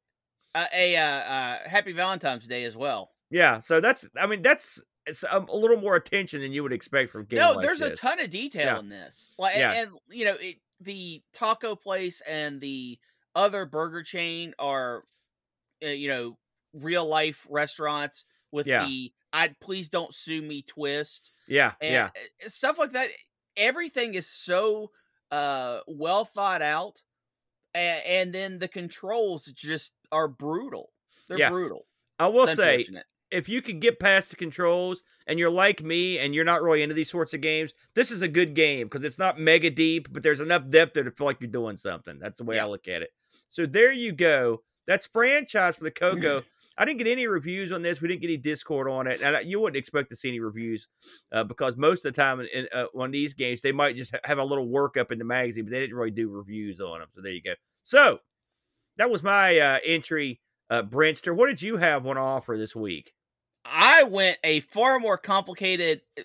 [0.56, 3.12] uh, a uh, uh, happy Valentine's Day as well.
[3.30, 6.74] Yeah, so that's I mean that's it's a, a little more attention than you would
[6.74, 7.40] expect from game.
[7.40, 7.92] No, like there's this.
[7.92, 8.80] a ton of detail yeah.
[8.80, 9.28] in this.
[9.38, 9.72] Like, yeah.
[9.72, 13.00] and, and you know, it, the taco place and the
[13.36, 15.04] other burger chain are,
[15.84, 16.38] uh, you know,
[16.74, 18.86] real life restaurants with yeah.
[18.86, 21.32] the "I please don't sue me" twist.
[21.48, 22.10] Yeah, and yeah,
[22.48, 23.10] stuff like that.
[23.58, 24.92] Everything is so
[25.32, 27.02] uh well thought out,
[27.74, 30.92] and, and then the controls just are brutal.
[31.28, 31.50] They're yeah.
[31.50, 31.86] brutal.
[32.20, 32.86] I will say,
[33.32, 36.84] if you could get past the controls and you're like me and you're not really
[36.84, 40.08] into these sorts of games, this is a good game because it's not mega deep,
[40.12, 42.20] but there's enough depth there to feel like you're doing something.
[42.20, 42.66] That's the way yeah.
[42.66, 43.10] I look at it.
[43.50, 44.62] So there you go.
[44.86, 46.44] That's franchise for the Coco.
[46.78, 48.02] I didn't get any reviews on this.
[48.02, 50.88] We didn't get any Discord on it, and you wouldn't expect to see any reviews
[51.32, 54.40] uh, because most of the time in, uh, on these games they might just have
[54.40, 57.10] a little workup in the magazine, but they didn't really do reviews on them.
[57.14, 57.54] So there you go.
[57.84, 58.20] So
[58.98, 61.36] that was my uh, entry, uh, Brentster.
[61.36, 63.14] What did you have on offer this week?
[63.66, 66.24] I went a far more complicated uh,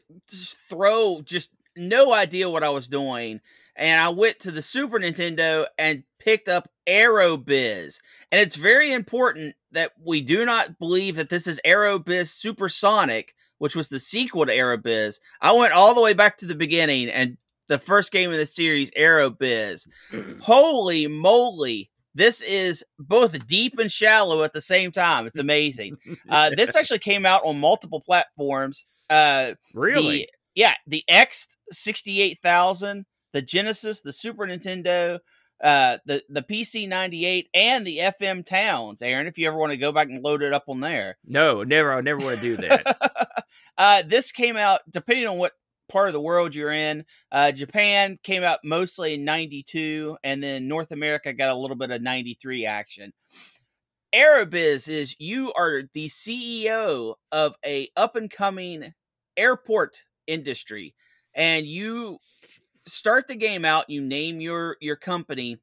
[0.68, 3.40] throw, just no idea what I was doing.
[3.76, 8.00] And I went to the Super Nintendo and picked up Aerobiz.
[8.32, 13.76] And it's very important that we do not believe that this is Aerobiz Supersonic, which
[13.76, 15.20] was the sequel to Aerobiz.
[15.40, 17.36] I went all the way back to the beginning and
[17.68, 19.86] the first game of the series, Aerobiz.
[20.42, 25.26] Holy moly, this is both deep and shallow at the same time.
[25.26, 25.96] It's amazing.
[26.28, 28.84] Uh, this actually came out on multiple platforms.
[29.08, 30.18] Uh, Really?
[30.18, 35.20] The, yeah, the X sixty eight thousand, the Genesis, the Super Nintendo,
[35.62, 39.00] uh, the the PC ninety eight, and the FM Towns.
[39.02, 41.16] Aaron, if you ever want to go back and load it up on there.
[41.24, 41.92] no, never.
[41.92, 43.44] I never want to do that.
[43.78, 45.52] uh, this came out depending on what
[45.88, 47.04] part of the world you're in.
[47.32, 51.90] Uh, Japan came out mostly in 92, and then North America got a little bit
[51.90, 53.12] of 93 action.
[54.14, 58.94] Aerobiz is you are the CEO of a up and coming
[59.36, 60.94] airport industry,
[61.34, 62.18] and you
[62.86, 63.90] start the game out.
[63.90, 65.58] You name your your company,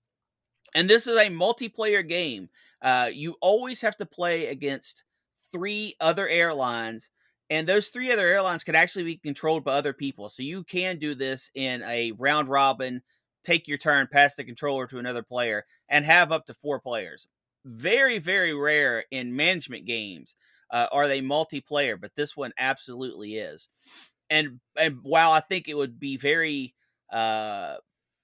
[0.76, 2.50] and this is a multiplayer game.
[2.82, 5.06] Uh, you always have to play against
[5.52, 7.10] three other airlines
[7.50, 10.30] and those three other airlines can actually be controlled by other people.
[10.30, 13.02] So you can do this in a round robin,
[13.44, 17.28] take your turn, pass the controller to another player, and have up to four players.
[17.66, 20.36] Very, very rare in management games
[20.72, 23.70] uh, are they multiplayer, but this one absolutely is.
[24.30, 26.76] And and while I think it would be very
[27.12, 27.78] uh,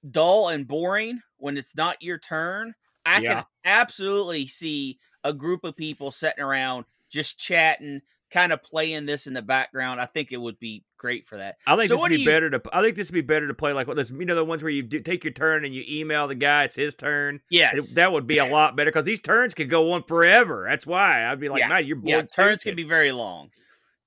[0.09, 2.73] dull and boring when it's not your turn,
[3.05, 3.43] I Yeah.
[3.43, 9.27] can absolutely see a group of people sitting around just chatting, kind of playing this
[9.27, 9.99] in the background.
[9.99, 11.57] I think it would be great for that.
[11.67, 12.61] I think So this would be you- better to.
[12.71, 14.09] I think this would be better to play like what this.
[14.09, 16.63] You know the ones where you do, take your turn and you email the guy.
[16.63, 17.41] It's his turn.
[17.49, 17.91] Yes.
[17.91, 20.65] It- that would be a lot better because these turns could go on forever.
[20.69, 21.67] That's why I'd be like, Yeah.
[21.67, 22.09] man, you're bored.
[22.09, 23.49] yeah, turns stupid." can be very long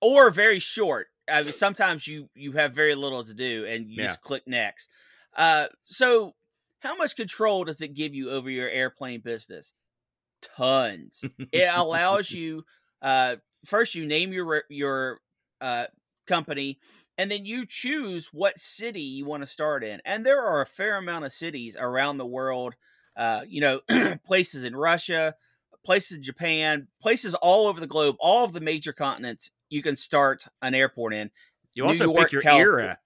[0.00, 1.08] or very short.
[1.28, 4.08] I mean, sometimes you you have very little to do and you Yeah.
[4.08, 4.88] just click next.
[5.37, 6.34] Uh, so
[6.80, 9.72] how much control does it give you over your airplane business?
[10.42, 11.24] Tons.
[11.52, 12.64] it allows you
[13.02, 15.20] uh, first you name your your
[15.61, 15.87] uh,
[16.27, 16.79] company
[17.16, 20.66] and then you choose what city you want to start in and there are a
[20.66, 22.74] fair amount of cities around the world
[23.16, 23.81] uh, you know
[24.24, 25.35] places in russia
[25.85, 29.96] places in japan places all over the globe all of the major continents you can
[29.96, 31.31] start an airport in
[31.74, 32.85] You also York, pick your California.
[32.85, 32.98] era,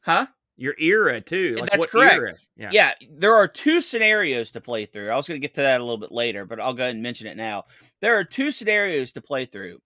[0.00, 0.26] huh
[0.60, 1.56] your era too.
[1.58, 2.14] Like That's what correct.
[2.14, 2.34] Era.
[2.54, 2.68] Yeah.
[2.70, 5.08] yeah, there are two scenarios to play through.
[5.08, 6.94] I was going to get to that a little bit later, but I'll go ahead
[6.94, 7.64] and mention it now.
[8.02, 9.78] There are two scenarios to play through.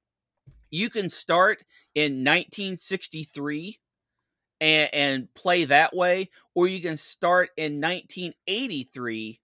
[0.70, 3.79] You can start in 1963
[4.61, 9.40] and, and play that way, or you can start in 1983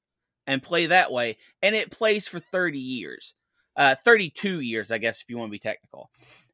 [0.46, 3.34] and play that way, and it plays for 30 years,
[3.76, 6.10] uh, 32 years, I guess, if you want to be technical.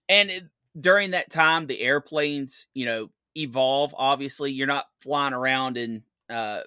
[0.08, 0.44] And it,
[0.78, 3.94] during that time, the airplanes, you know, evolve.
[3.96, 6.60] Obviously, you're not flying around in uh,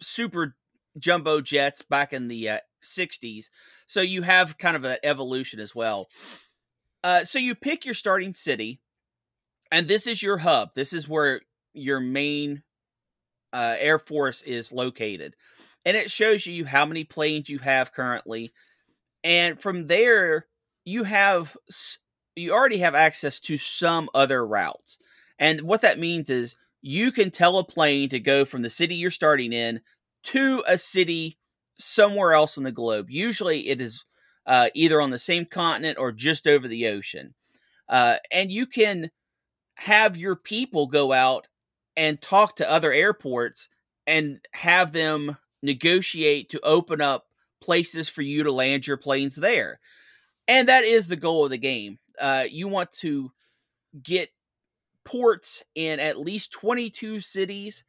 [0.00, 0.56] super
[0.98, 3.50] jumbo jets back in the uh, 60s.
[3.86, 6.08] So you have kind of an evolution as well.
[7.02, 8.80] Uh, so you pick your starting city,
[9.70, 10.74] and this is your hub.
[10.74, 11.40] This is where
[11.72, 12.62] your main
[13.52, 15.36] uh, Air Force is located.
[15.84, 18.52] And it shows you how many planes you have currently.
[19.24, 20.46] And from there,
[20.84, 21.56] you have
[22.36, 24.98] you already have access to some other routes.
[25.38, 28.94] And what that means is you can tell a plane to go from the city
[28.94, 29.80] you're starting in
[30.24, 31.38] to a city
[31.78, 33.06] somewhere else on the globe.
[33.10, 34.04] Usually it is
[34.46, 37.34] uh, either on the same continent or just over the ocean.
[37.88, 39.10] Uh, and you can
[39.74, 41.48] have your people go out
[41.96, 43.68] and talk to other airports
[44.06, 47.26] and have them negotiate to open up
[47.60, 49.78] places for you to land your planes there.
[50.48, 51.98] And that is the goal of the game.
[52.18, 53.30] Uh, you want to
[54.02, 54.30] get
[55.04, 57.84] ports in at least 22 cities,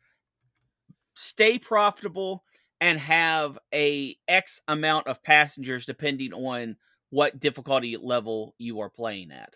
[1.13, 2.43] stay profitable,
[2.81, 6.75] and have a X amount of passengers depending on
[7.11, 9.55] what difficulty level you are playing at.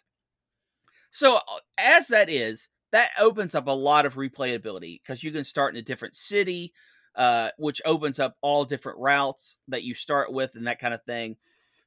[1.09, 1.41] So, uh,
[1.77, 5.79] as that is, that opens up a lot of replayability because you can start in
[5.79, 6.73] a different city,
[7.15, 11.03] uh, which opens up all different routes that you start with and that kind of
[11.03, 11.38] thing.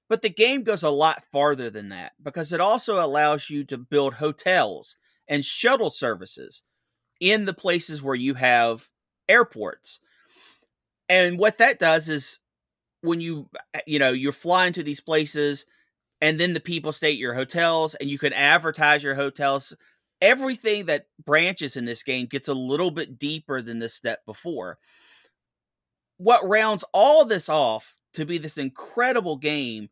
[0.09, 3.79] But the game goes a lot farther than that because it also allows you to
[3.79, 4.97] build hotels
[5.29, 6.63] and shuttle services
[7.21, 8.89] in the places where you have
[9.29, 10.01] airports.
[11.09, 12.39] And what that does is
[13.03, 13.49] when you
[13.87, 15.67] you know you're flying to these places
[16.21, 19.73] and then the people stay at your hotels and you can advertise your hotels
[20.21, 24.79] everything that branches in this game gets a little bit deeper than the step before.
[26.17, 29.89] What rounds all this off to be this incredible game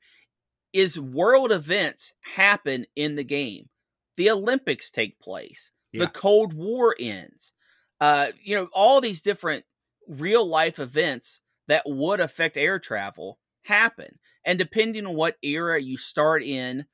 [0.72, 3.68] is world events happen in the game.
[4.16, 5.70] The olympics take place.
[5.92, 6.07] Yeah.
[6.07, 7.52] the cold war ends.
[8.00, 9.64] Uh you know all these different
[10.08, 15.96] real life events that would affect air travel happen and depending on what era you
[15.96, 16.86] start in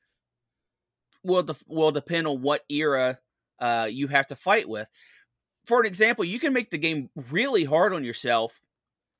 [1.22, 3.18] will de- will depend on what era
[3.60, 4.88] uh, you have to fight with.
[5.64, 8.60] For an example you can make the game really hard on yourself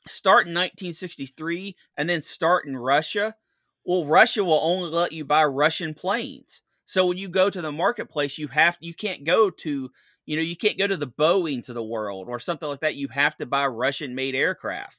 [0.06, 3.36] start in 1963 and then start in russia.
[3.84, 6.62] Well russia will only let you buy russian planes.
[6.84, 9.90] So when you go to the marketplace, you have you can't go to
[10.26, 12.96] you know you can't go to the Boeing's of the world or something like that.
[12.96, 14.98] You have to buy Russian made aircraft.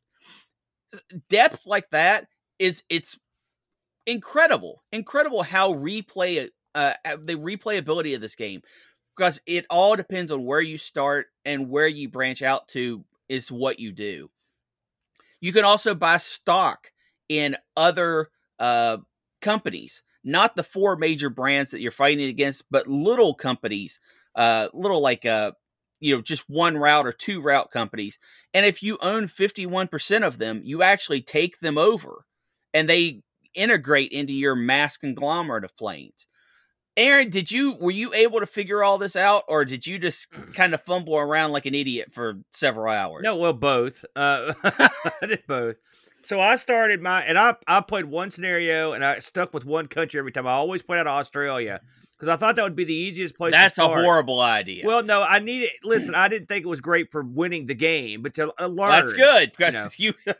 [1.29, 2.27] Depth like that
[2.59, 3.17] is it's
[4.05, 8.61] incredible, incredible how replay uh, the replayability of this game
[9.15, 13.51] because it all depends on where you start and where you branch out to is
[13.51, 14.29] what you do.
[15.39, 16.91] You can also buy stock
[17.29, 18.97] in other uh,
[19.41, 23.99] companies, not the four major brands that you're fighting against, but little companies,
[24.35, 25.51] uh, little like uh,
[26.03, 28.19] you know, just one route or two route companies.
[28.53, 32.25] And if you own 51% of them, you actually take them over
[32.73, 33.21] and they
[33.53, 36.27] integrate into your mass conglomerate of planes.
[36.97, 40.27] Aaron, did you were you able to figure all this out, or did you just
[40.53, 43.23] kind of fumble around like an idiot for several hours?
[43.23, 44.05] No, well, both.
[44.15, 45.77] Uh, I did both.
[46.23, 49.87] So I started my and I I played one scenario and I stuck with one
[49.87, 50.45] country every time.
[50.45, 51.81] I always played out Australia
[52.17, 53.51] because I thought that would be the easiest place.
[53.51, 54.85] That's a horrible idea.
[54.85, 55.71] Well, no, I need it.
[55.83, 58.89] Listen, I didn't think it was great for winning the game, but to uh, learn.
[58.89, 60.13] That's good because you.
[60.25, 60.33] Know.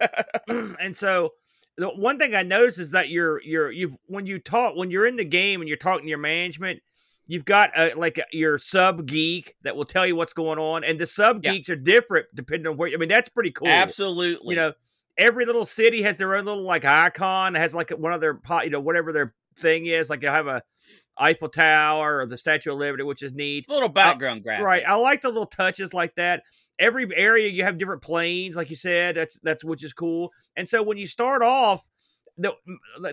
[0.80, 1.34] and so
[1.78, 5.08] the one thing I noticed is that you're you're you've when you talk when you're
[5.08, 6.82] in the game and you're talking to your management,
[7.28, 10.84] you've got a, like a, your sub geek that will tell you what's going on,
[10.84, 11.74] and the sub geeks yeah.
[11.74, 12.90] are different depending on where.
[12.94, 13.68] I mean, that's pretty cool.
[13.68, 14.56] Absolutely.
[14.56, 14.74] You know,
[15.18, 17.56] every little city has their own little like icon.
[17.56, 20.10] Has like one of their pot, you know whatever their thing is.
[20.10, 20.62] Like you have a
[21.18, 23.66] Eiffel Tower or the Statue of Liberty, which is neat.
[23.70, 24.66] A little background graphic.
[24.66, 24.84] Right.
[24.86, 26.44] I like the little touches like that
[26.80, 29.16] every area you have different planes, like you said.
[29.16, 30.32] That's that's which is cool.
[30.56, 31.84] And so when you start off,
[32.38, 32.54] the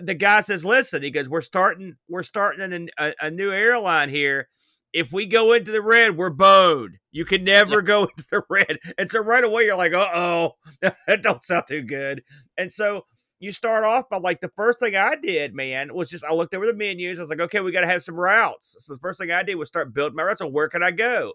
[0.01, 4.49] the guy says, "Listen," he goes, "We're starting we're starting a, a new airline here.
[4.93, 6.97] If we go into the red, we're boned.
[7.11, 7.81] You can never yeah.
[7.81, 11.65] go into the red." And so right away you're like, "Uh oh, that don't sound
[11.67, 12.23] too good."
[12.57, 13.05] And so
[13.41, 16.53] you start off by like the first thing I did, man, was just I looked
[16.53, 17.17] over the menus.
[17.17, 18.75] I was like, okay, we got to have some routes.
[18.77, 20.39] So the first thing I did was start building my routes.
[20.39, 21.33] So where can I go?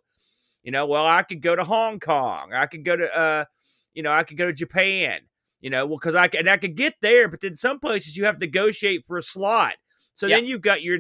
[0.63, 2.53] You know, well, I could go to Hong Kong.
[2.55, 3.45] I could go to, uh,
[3.93, 5.23] you know, I could go to Japan.
[5.61, 8.25] You know, well, because I and I could get there, but then some places you
[8.25, 9.75] have to negotiate for a slot.
[10.15, 10.37] So yeah.
[10.37, 10.99] then you've got your,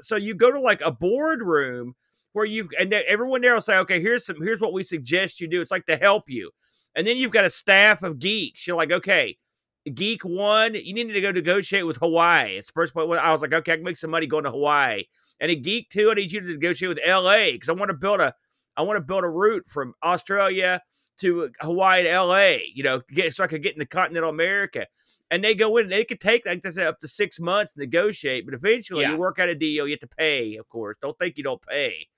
[0.00, 1.94] so you go to like a boardroom
[2.32, 5.48] where you've and everyone there will say, okay, here's some, here's what we suggest you
[5.48, 5.60] do.
[5.60, 6.52] It's like to help you,
[6.94, 8.66] and then you've got a staff of geeks.
[8.66, 9.36] You're like, okay,
[9.92, 12.56] geek one, you need to go negotiate with Hawaii.
[12.56, 13.10] It's the first point.
[13.10, 15.04] I was like, okay, I can make some money going to Hawaii.
[15.40, 17.96] And a geek two, I need you to negotiate with LA because I want to
[17.96, 18.34] build a
[18.76, 20.80] I want to build a route from Australia
[21.18, 24.86] to Hawaii to LA, you know, get so I could get into continental America.
[25.30, 27.80] And they go in, they could take, like I said, up to six months to
[27.80, 29.12] negotiate, but eventually yeah.
[29.12, 30.96] you work out a deal, you have to pay, of course.
[31.00, 32.08] Don't think you don't pay.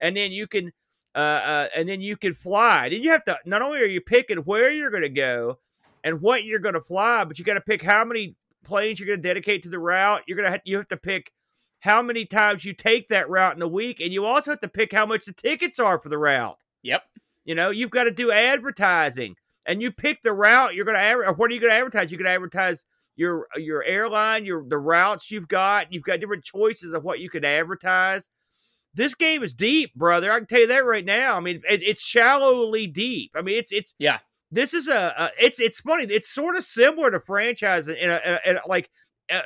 [0.00, 0.72] And then you can,
[1.14, 2.88] uh, uh, and then you can fly.
[2.88, 5.58] Then you have to, not only are you picking where you're going to go
[6.04, 9.06] and what you're going to fly, but you got to pick how many planes you're
[9.06, 10.22] going to dedicate to the route.
[10.26, 11.32] You're going to have, you have to pick
[11.80, 14.68] how many times you take that route in a week, and you also have to
[14.68, 16.62] pick how much the tickets are for the route.
[16.82, 17.04] Yep.
[17.44, 21.00] You know, you've got to do advertising, and you pick the route you're going to
[21.00, 21.34] advertise.
[21.36, 22.10] What are you going to advertise?
[22.10, 22.84] You can advertise
[23.16, 25.92] your your airline, your the routes you've got.
[25.92, 28.28] You've got different choices of what you can advertise.
[28.94, 30.32] This game is deep, brother.
[30.32, 31.36] I can tell you that right now.
[31.36, 33.32] I mean, it, it's shallowly deep.
[33.34, 34.18] I mean, it's it's yeah.
[34.50, 36.04] This is a, a it's it's funny.
[36.04, 38.88] It's sort of similar to franchise in a, in a, in a like.
[39.30, 39.42] Uh,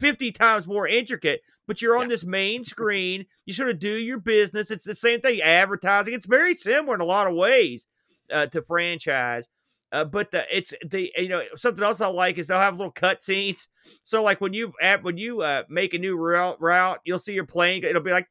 [0.00, 2.08] 50 times more intricate, but you're on yeah.
[2.08, 3.26] this main screen.
[3.46, 4.70] You sort of do your business.
[4.70, 6.14] It's the same thing, advertising.
[6.14, 7.86] It's very similar in a lot of ways
[8.32, 9.48] uh, to franchise.
[9.90, 12.92] Uh, but the it's the you know something else I like is they'll have little
[12.92, 13.68] cut scenes.
[14.04, 17.32] So like when you at when you uh, make a new route, route, you'll see
[17.32, 17.84] your plane.
[17.84, 18.28] It'll be like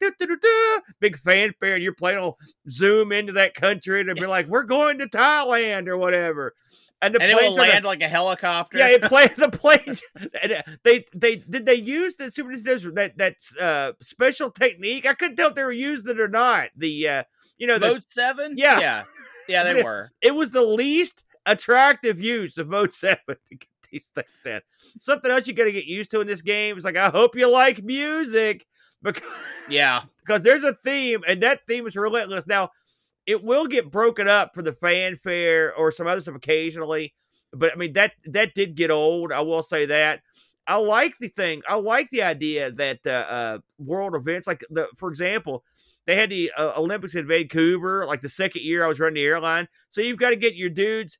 [1.00, 2.38] big fanfare, and your plane will
[2.70, 6.54] zoom into that country, and it'll be like we're going to Thailand or whatever
[7.00, 8.78] and the and planes it will land the, like a helicopter.
[8.78, 10.02] Yeah, it play the planes.
[10.20, 15.06] Uh, they they did they use the Super Nintendo that that uh, special technique?
[15.06, 16.70] I couldn't tell if they were using it or not.
[16.76, 17.22] The uh,
[17.56, 18.54] you know the, mode seven.
[18.56, 19.04] Yeah, yeah,
[19.48, 19.64] yeah.
[19.64, 20.10] They it, were.
[20.20, 24.60] It was the least attractive use of mode seven to get these things done.
[25.00, 27.36] Something else you got to get used to in this game is like I hope
[27.36, 28.66] you like music
[29.02, 29.22] because
[29.68, 32.46] yeah because there's a theme and that theme is relentless.
[32.46, 32.70] Now
[33.26, 37.14] it will get broken up for the fanfare or some other stuff occasionally.
[37.52, 39.32] But I mean that that did get old.
[39.32, 40.20] I will say that.
[40.66, 41.62] I like the thing.
[41.66, 45.64] I like the idea that uh, uh, world events, like the, for example,
[46.06, 49.24] they had the uh, Olympics in Vancouver, like the second year I was running the
[49.24, 49.66] airline.
[49.88, 51.18] So you've got to get your dudes.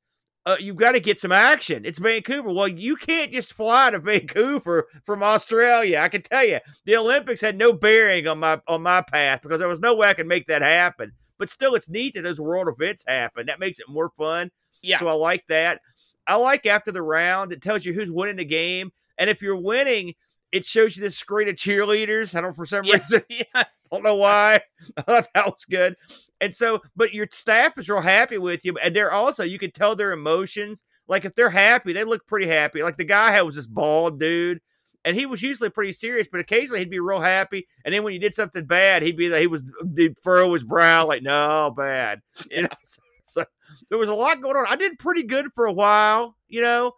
[0.49, 1.84] Uh, you've got to get some action.
[1.84, 2.51] It's Vancouver.
[2.51, 5.99] Well, you can't just fly to Vancouver from Australia.
[5.99, 9.59] I can tell you, the Olympics had no bearing on my on my path because
[9.59, 11.12] there was no way I could make that happen.
[11.38, 13.44] But still, it's neat that those world events happen.
[13.46, 14.51] That makes it more fun.
[14.80, 14.99] Yeah.
[14.99, 15.82] So I like that.
[16.26, 18.90] I like after the round, it tells you who's winning the game.
[19.18, 20.14] And if you're winning,
[20.51, 22.34] it shows you this screen of cheerleaders.
[22.34, 23.44] I don't for some Yeah, reason yeah.
[23.92, 24.61] don't know why.
[24.96, 25.94] I thought that was good.
[26.41, 29.72] And so, but your staff is real happy with you, and they're also you can
[29.72, 30.84] tell their emotions.
[31.09, 32.82] Like if they're happy, they look pretty happy.
[32.82, 34.61] Like the guy had was this bald dude,
[35.05, 37.66] and he was usually pretty serious, but occasionally he'd be real happy.
[37.84, 41.07] And then when you did something bad, he'd be he was he'd furrow his brow
[41.07, 42.20] like no bad.
[42.51, 43.45] You know, so, so
[43.89, 44.66] there was a lot going on.
[44.68, 46.93] I did pretty good for a while, you know,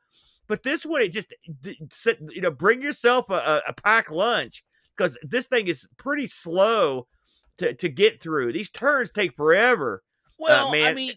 [0.48, 1.32] but this one it just
[1.62, 4.64] you know bring yourself a, a, a pack lunch
[4.96, 7.06] because this thing is pretty slow
[7.60, 8.52] to, to get through.
[8.52, 10.02] These turns take forever.
[10.04, 11.14] Uh, well, I man, mean, eh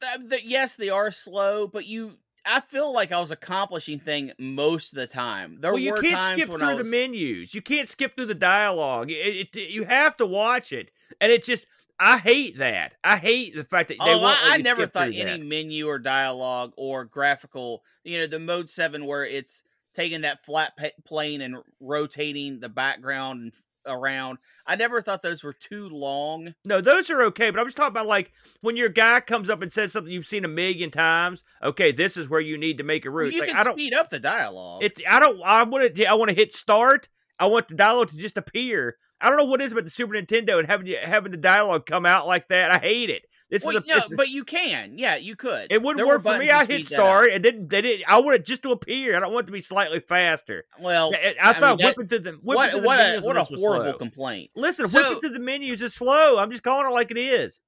[0.00, 2.18] th- th- yes, they are slow, but you.
[2.46, 5.58] I feel like I was accomplishing thing most of the time.
[5.62, 7.54] There well, you can't skip through I the menus.
[7.54, 9.10] You can't skip through the dialogue.
[9.10, 10.90] It, it, you have to watch it,
[11.22, 11.66] and it just
[11.98, 12.96] I hate that.
[13.02, 14.44] I hate the fact that they Oh, won't.
[14.44, 15.40] I, I never thought any that.
[15.40, 17.82] menu or dialogue or graphical.
[18.04, 19.62] You know, the mode seven where it's
[19.94, 23.52] taking that flat pa- plane and rotating the background and
[23.86, 24.38] around.
[24.66, 26.54] I never thought those were too long.
[26.64, 29.62] No, those are okay, but I'm just talking about like when your guy comes up
[29.62, 31.44] and says something you've seen a million times.
[31.62, 33.32] Okay, this is where you need to make a route.
[33.32, 33.74] you It's like can I don't.
[33.74, 34.82] speed up the dialogue.
[34.82, 35.40] It's I don't.
[35.44, 36.04] I want to.
[36.06, 37.08] I want to hit start.
[37.38, 38.96] I want the dialogue to just appear.
[39.20, 42.06] I don't know what is about the Super Nintendo and having having the dialogue come
[42.06, 42.72] out like that.
[42.74, 43.26] I hate it.
[43.54, 44.10] This well, is a.
[44.10, 44.98] no, but you can.
[44.98, 45.68] Yeah, you could.
[45.70, 46.50] it wouldn't There work for me.
[46.50, 48.02] I hit that start and then they did.
[48.08, 49.16] I want it just to appear.
[49.16, 50.64] I don't want it to be slightly faster.
[50.80, 53.02] Well, I, I mean, thought that- whipping through the whipping what through the what a
[53.04, 53.98] menus what a horrible slow.
[53.98, 54.50] complaint.
[54.56, 56.36] Listen, So- whipping through the menus is slow.
[56.40, 57.60] I'm just calling it like it is.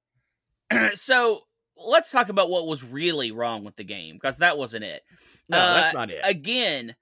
[0.93, 1.39] so
[1.77, 5.03] let's talk about what was really wrong with the game because that wasn't it.
[5.47, 6.19] No, Uh, that's not it.
[6.25, 6.95] Again,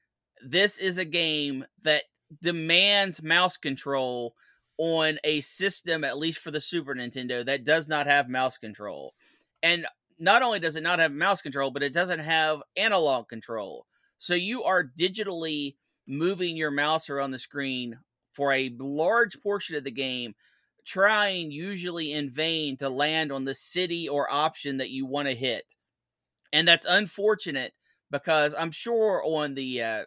[0.45, 2.03] this is a game that
[2.39, 4.35] demands mouse control
[4.77, 9.13] on a system, at least for the Super Nintendo, that does not have mouse control.
[9.63, 9.85] And
[10.19, 13.85] not only does it not have mouse control, but it doesn't have analog control.
[14.19, 15.75] So you are digitally
[16.07, 17.97] moving your mouse around the screen
[18.33, 20.35] for a large portion of the game,
[20.85, 25.35] trying usually in vain to land on the city or option that you want to
[25.35, 25.63] hit.
[26.53, 27.73] And that's unfortunate
[28.11, 30.05] because I'm sure on the uh,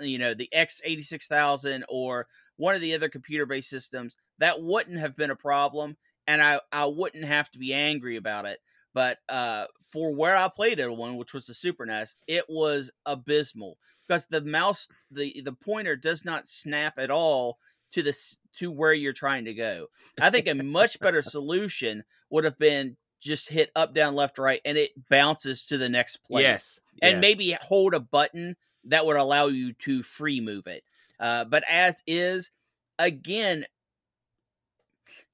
[0.00, 2.26] you know the X68000 or
[2.58, 5.96] one of the other computer-based systems that wouldn't have been a problem
[6.26, 8.60] and I I wouldn't have to be angry about it.
[8.94, 12.90] But uh, for where I played it one, which was the Super NES, it was
[13.06, 17.58] abysmal because the mouse the the pointer does not snap at all
[17.92, 19.86] to the s- to where you're trying to go.
[20.20, 24.60] I think a much better solution would have been just hit up down left right
[24.64, 27.20] and it bounces to the next place yes, and yes.
[27.20, 30.84] maybe hold a button that would allow you to free move it.
[31.20, 32.50] Uh, but as is,
[32.98, 33.64] again,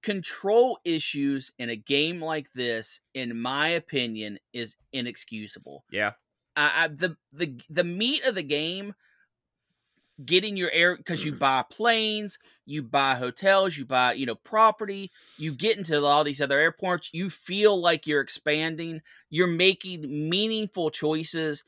[0.02, 5.84] control issues in a game like this, in my opinion, is inexcusable.
[5.90, 6.12] yeah.
[6.56, 8.94] I, I, the the the meat of the game,
[10.24, 15.10] getting your air because you buy planes, you buy hotels, you buy you know property,
[15.36, 20.90] you get into all these other airports, you feel like you're expanding, you're making meaningful
[20.90, 21.64] choices,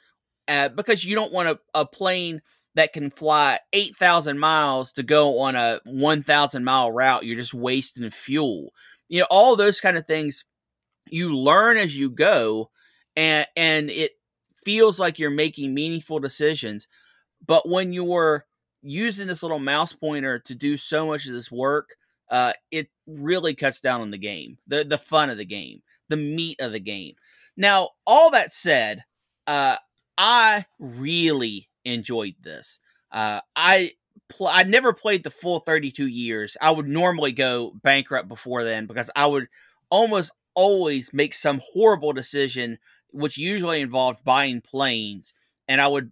[0.47, 2.41] uh, because you don't want a, a plane
[2.77, 7.25] that can fly eight thousand miles to go on a one thousand mile route.
[7.25, 8.73] You're just wasting fuel.
[9.09, 10.45] You know all those kind of things.
[11.09, 12.71] You learn as you go,
[13.17, 14.13] and and it
[14.65, 16.87] feels like you're making meaningful decisions.
[17.47, 18.45] But when you're
[18.83, 21.97] using this little mouse pointer to do so much of this work,
[22.31, 26.17] uh, it really cuts down on the game, the the fun of the game, the
[26.17, 27.15] meat of the game.
[27.57, 29.03] Now, all that said,
[29.47, 29.77] uh,
[30.19, 32.81] I really enjoyed this.
[33.11, 33.93] Uh, I
[34.29, 36.57] pl- I never played the full 32 years.
[36.61, 39.49] I would normally go bankrupt before then because I would
[39.91, 42.79] almost always make some horrible decision
[43.13, 45.33] which usually involved buying planes
[45.69, 46.11] and I would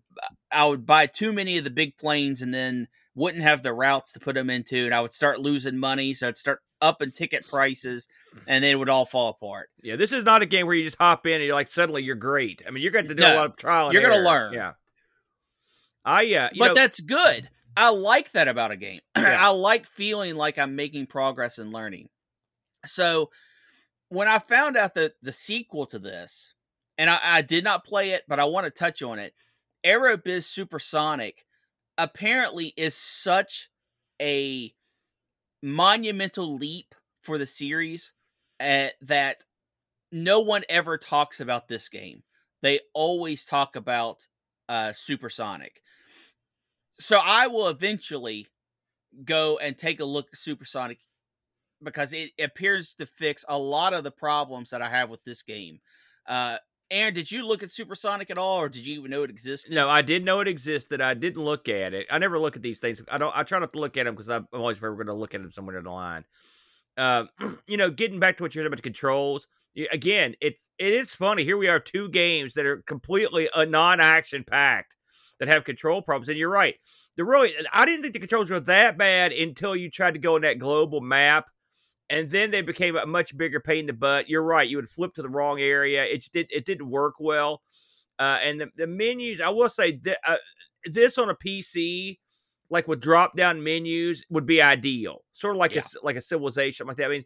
[0.52, 4.12] I would buy too many of the big planes and then wouldn't have the routes
[4.12, 7.48] to put them into and I would start losing money so I'd start upping ticket
[7.48, 8.06] prices
[8.46, 9.70] and then it would all fall apart.
[9.82, 12.02] Yeah, this is not a game where you just hop in and you're like suddenly
[12.02, 12.62] you're great.
[12.66, 13.86] I mean, you're going to do a lot of trial.
[13.86, 14.52] And you're gonna learn.
[14.52, 14.72] Yeah.
[16.04, 17.48] I uh, but know, that's good.
[17.76, 19.00] I like that about a game.
[19.16, 19.42] Yeah.
[19.42, 22.10] I like feeling like I'm making progress and learning.
[22.84, 23.30] So
[24.10, 26.52] when I found out that the sequel to this,
[26.98, 29.32] and I, I did not play it, but I want to touch on it.
[29.84, 31.46] Aerobiz Supersonic
[31.96, 33.70] apparently is such
[34.20, 34.74] a
[35.62, 38.12] monumental leap for the series
[38.60, 39.44] uh, that
[40.12, 42.22] no one ever talks about this game.
[42.62, 44.26] They always talk about
[44.68, 45.80] uh, Supersonic.
[46.98, 48.46] So I will eventually
[49.24, 50.98] go and take a look at Supersonic
[51.82, 55.42] because it appears to fix a lot of the problems that I have with this
[55.42, 55.80] game.
[56.26, 56.58] Uh,
[56.90, 59.72] Aaron, did you look at Supersonic at all, or did you even know it existed?
[59.72, 61.00] No, I did know it existed.
[61.00, 62.06] I didn't look at it.
[62.10, 63.02] I never look at these things.
[63.10, 63.36] I don't.
[63.36, 65.50] I try not to look at them because I'm always going to look at them
[65.50, 66.24] somewhere down the line.
[66.96, 67.24] Uh,
[67.66, 69.46] you know, getting back to what you're talking about the controls.
[69.90, 71.44] Again, it's it is funny.
[71.44, 74.96] Here we are, two games that are completely a non-action packed
[75.38, 76.28] that have control problems.
[76.28, 76.76] And you're right.
[77.16, 80.36] The really, I didn't think the controls were that bad until you tried to go
[80.36, 81.46] in that global map
[82.10, 84.28] and then they became a much bigger pain in the butt.
[84.28, 86.04] You're right; you would flip to the wrong area.
[86.04, 87.62] It did it didn't work well.
[88.18, 90.36] Uh, and the, the menus, I will say, th- uh,
[90.84, 92.18] this on a PC,
[92.70, 95.24] like with drop down menus, would be ideal.
[95.32, 95.80] Sort of like yeah.
[95.80, 97.06] a like a civilization like that.
[97.06, 97.24] I mean,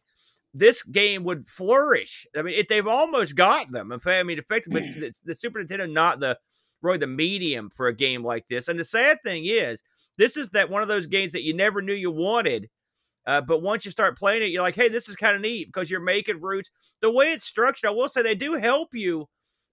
[0.54, 2.26] this game would flourish.
[2.36, 3.92] I mean, if they've almost got them.
[4.06, 6.38] I mean, effectively, the, the Super Nintendo not the
[6.82, 8.68] really the medium for a game like this.
[8.68, 9.82] And the sad thing is,
[10.16, 12.68] this is that one of those games that you never knew you wanted
[13.28, 15.66] uh, but once you start playing it, you're like, hey, this is kind of neat
[15.66, 16.70] because you're making routes.
[17.02, 19.26] The way it's structured, I will say they do help you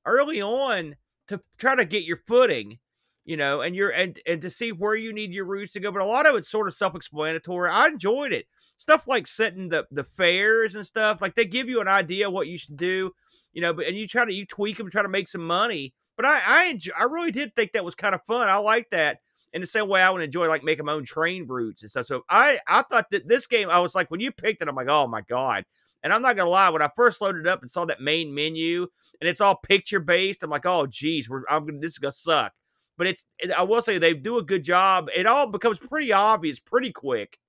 [0.06, 0.96] early on
[1.30, 2.80] to try to get your footing,
[3.24, 5.90] you know, and you're and and to see where you need your routes to go.
[5.90, 7.70] But a lot of it's sort of self-explanatory.
[7.70, 8.46] I enjoyed it.
[8.78, 12.48] Stuff like setting the the fares and stuff, like they give you an idea what
[12.48, 13.12] you should do,
[13.54, 15.94] you know, but and you try to you tweak them, try to make some money.
[16.18, 18.50] But I I enjoy, I really did think that was kind of fun.
[18.50, 19.20] I like that
[19.54, 22.06] in the same way I would enjoy like making my own train routes and stuff.
[22.06, 24.76] So I I thought that this game I was like when you picked it I'm
[24.76, 25.66] like oh my god.
[26.04, 28.86] And I'm not gonna lie, when I first loaded up and saw that main menu
[29.20, 32.12] and it's all picture based, I'm like, oh geez, we're I'm gonna this is gonna
[32.12, 32.54] suck.
[32.98, 33.26] But it's
[33.58, 35.08] I will say they do a good job.
[35.16, 37.40] It all becomes pretty obvious pretty quick,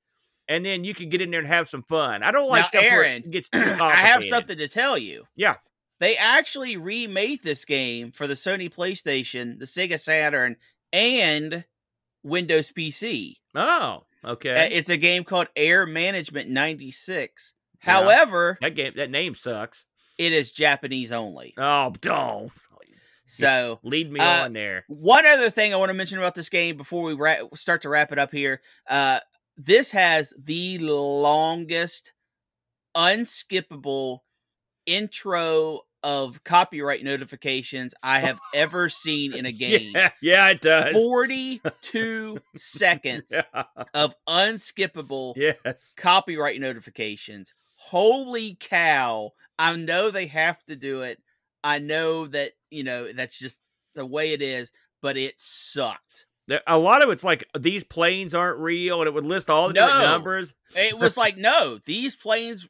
[0.48, 2.22] and then you can get in there and have some fun.
[2.22, 4.96] I don't like now, stuff Aaron, where it gets too I have something to tell
[4.98, 5.24] you.
[5.34, 5.56] Yeah,
[6.00, 10.56] they actually remade this game for the Sony PlayStation, the Sega Saturn,
[10.92, 11.64] and
[12.22, 13.34] Windows PC.
[13.54, 14.70] Oh, okay.
[14.72, 17.54] It's a game called Air Management 96.
[17.84, 17.92] Yeah.
[17.92, 19.86] However, that game that name sucks.
[20.18, 21.54] It is Japanese only.
[21.58, 22.50] Oh, don't.
[23.26, 24.84] So lead me uh, on there.
[24.88, 27.88] One other thing I want to mention about this game before we ra- start to
[27.88, 28.60] wrap it up here.
[28.88, 29.20] Uh,
[29.56, 32.12] this has the longest
[32.96, 34.20] unskippable
[34.86, 39.92] intro of copyright notifications I have ever seen in a game.
[39.94, 40.92] Yeah, yeah it does.
[40.92, 43.64] 42 seconds yeah.
[43.92, 45.94] of unskippable yes.
[45.96, 47.54] copyright notifications.
[47.74, 49.32] Holy cow.
[49.58, 51.20] I know they have to do it.
[51.64, 53.60] I know that, you know, that's just
[53.94, 54.70] the way it is,
[55.02, 56.25] but it sucked.
[56.66, 59.74] A lot of it's like these planes aren't real, and it would list all the
[59.74, 59.86] no.
[59.86, 60.54] different numbers.
[60.76, 62.68] it was like, no, these planes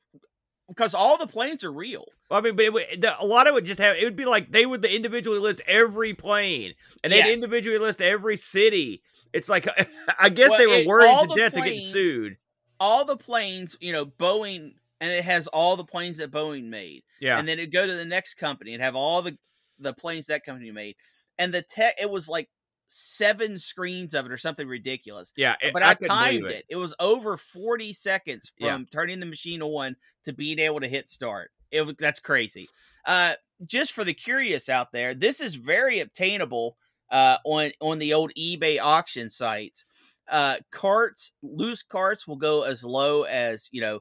[0.69, 2.07] because all the planes are real.
[2.31, 4.25] Well, I mean, but it, the, a lot of it just have it would be
[4.25, 6.75] like they would individually list every plane
[7.05, 7.35] and they'd yes.
[7.37, 9.03] individually list every city.
[9.33, 9.69] It's like
[10.19, 12.37] I guess well, they were it, worried to death planes, to get sued.
[12.81, 17.05] All the planes, you know, Boeing, and it has all the planes that Boeing made.
[17.21, 19.37] Yeah, and then it go to the next company and have all the
[19.79, 20.97] the planes that company made.
[21.39, 22.49] And the tech, it was like
[22.89, 25.33] seven screens of it or something ridiculous.
[25.37, 26.55] Yeah, it, but I, I timed it.
[26.55, 26.65] it.
[26.71, 26.77] it.
[26.77, 28.87] was over 40 seconds from yeah.
[28.91, 31.51] turning the machine on to being able to hit start.
[31.71, 32.69] It that's crazy.
[33.05, 33.35] Uh,
[33.67, 36.77] just for the curious out there, this is very obtainable
[37.11, 39.85] uh, on on the old eBay auction sites.
[40.29, 44.01] Uh, carts, loose carts will go as low as you know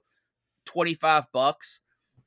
[0.65, 1.79] 25 bucks,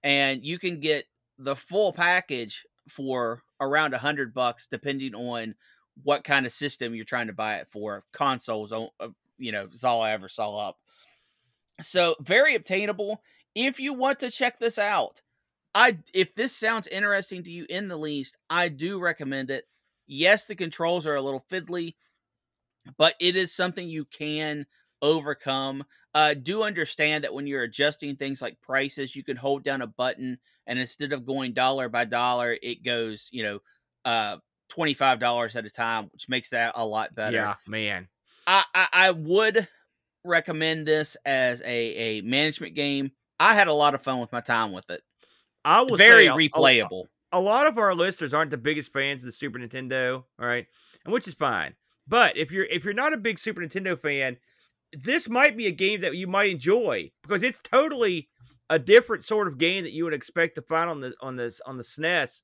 [0.03, 1.05] and you can get
[1.39, 5.55] the full package for around a hundred bucks, depending on
[6.03, 8.05] what kind of system you're trying to buy it for.
[8.13, 10.79] Consoles, uh, you know, is all I ever saw up.
[11.81, 13.23] So very obtainable.
[13.55, 15.23] If you want to check this out,
[15.75, 19.65] I if this sounds interesting to you in the least, I do recommend it.
[20.07, 21.95] Yes, the controls are a little fiddly,
[22.97, 24.67] but it is something you can
[25.03, 25.85] overcome.
[26.15, 29.87] Uh, do understand that when you're adjusting things like prices, you can hold down a
[29.87, 33.59] button, and instead of going dollar by dollar, it goes, you know,
[34.05, 34.37] uh,
[34.69, 37.37] $25 at a time, which makes that a lot better.
[37.37, 38.09] Yeah, man.
[38.47, 39.69] I, I, I would
[40.25, 43.13] recommend this as a, a management game.
[43.41, 45.03] I had a lot of fun with my time with it.
[45.65, 47.05] I was very replayable.
[47.33, 50.47] A, a, lot of our listeners aren't the biggest fans of the Super Nintendo, all
[50.47, 50.67] right,
[51.05, 51.75] and which is fine.
[52.07, 54.39] But if you're if you're not a big Super Nintendo fan,
[54.93, 58.29] this might be a game that you might enjoy because it's totally
[58.71, 61.61] a different sort of game that you would expect to find on the on this
[61.67, 62.43] on the SNES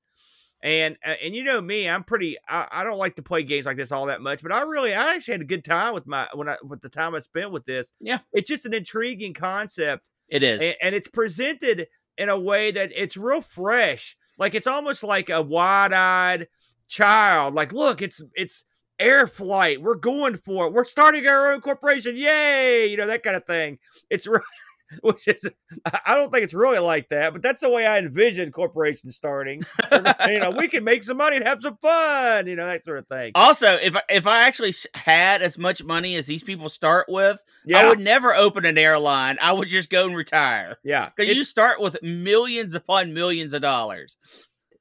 [0.64, 2.38] and uh, and you know me, I'm pretty.
[2.48, 4.94] I, I, don't like to play games like this all that much, but I really,
[4.94, 7.52] I actually had a good time with my when I with the time I spent
[7.52, 7.92] with this.
[8.00, 10.08] Yeah, it's just an intriguing concept.
[10.30, 11.86] It is, and, and it's presented
[12.16, 14.16] in a way that it's real fresh.
[14.38, 16.48] Like it's almost like a wide-eyed
[16.88, 17.52] child.
[17.54, 18.64] Like, look, it's it's
[18.98, 19.82] air flight.
[19.82, 20.72] We're going for it.
[20.72, 22.16] We're starting our own corporation.
[22.16, 22.86] Yay!
[22.86, 23.80] You know that kind of thing.
[24.08, 24.26] It's
[25.03, 25.49] which is
[25.84, 29.62] I don't think it's really like that, but that's the way I envision corporations starting.
[29.92, 32.99] you know, we can make some money and have some fun, you know, that sort
[32.99, 33.32] of thing.
[33.34, 37.42] Also, if I, if I actually had as much money as these people start with,
[37.64, 37.78] yeah.
[37.78, 39.38] I would never open an airline.
[39.40, 40.78] I would just go and retire.
[40.84, 44.16] Yeah, because you start with millions upon millions of dollars.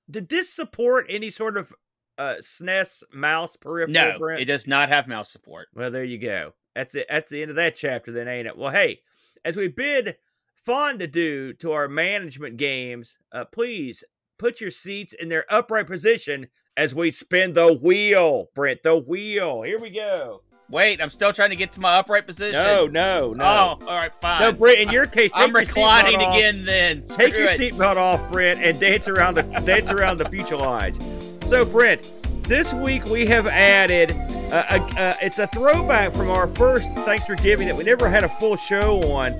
[0.09, 1.73] Did this support any sort of
[2.17, 4.19] uh, SNES mouse peripheral?
[4.19, 5.67] No, it does not have mouse support.
[5.73, 6.53] Well, there you go.
[6.75, 7.07] That's it.
[7.09, 8.57] That's the end of that chapter, then, ain't it?
[8.57, 9.01] Well, hey,
[9.45, 10.15] as we bid
[10.55, 14.03] fond-adieu to our management games, uh, please
[14.37, 18.83] put your seats in their upright position as we spin the wheel, Brent.
[18.83, 19.61] The wheel.
[19.63, 20.41] Here we go.
[20.69, 22.59] Wait, I'm still trying to get to my upright position.
[22.59, 23.43] No, no, no.
[23.45, 24.41] Oh, all right, fine.
[24.41, 24.79] No, Brent.
[24.79, 26.59] In your case, I'm reclining again.
[26.59, 26.65] Off.
[26.65, 30.57] Then Screw take your seatbelt off, Brent, and dance around the dance around the future
[30.57, 30.99] fuselage.
[31.45, 32.11] So, Brent,
[32.43, 34.15] this week we have added.
[34.53, 38.55] Uh, uh, it's a throwback from our first Thanksgiving that we never had a full
[38.55, 39.33] show on.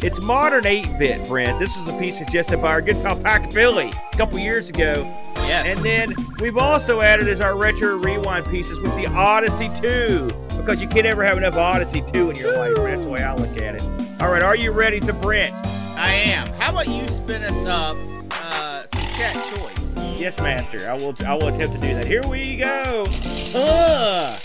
[0.00, 1.58] It's modern 8-bit, Brent.
[1.58, 5.12] This was a piece suggested by our good pal Pack Billy a couple years ago.
[5.38, 5.64] Yeah.
[5.64, 10.80] And then we've also added as our retro rewind pieces with the Odyssey 2 because
[10.80, 12.76] you can't ever have enough Odyssey 2 in your life.
[12.76, 13.82] That's the way I look at it.
[14.22, 15.52] All right, are you ready to Brent?
[15.96, 16.46] I am.
[16.52, 17.96] How about you spin us up
[18.30, 20.20] uh, some chat choice?
[20.20, 20.88] Yes, master.
[20.88, 21.14] I will.
[21.26, 22.06] I will attempt to do that.
[22.06, 23.06] Here we go.
[23.54, 24.36] Uh,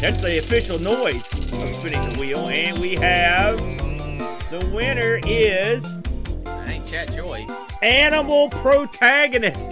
[0.00, 3.58] that's the official noise of spinning the wheel, and we have
[4.50, 5.84] the winner is.
[6.46, 7.50] I ain't chat choice.
[7.82, 9.70] Animal protagonist.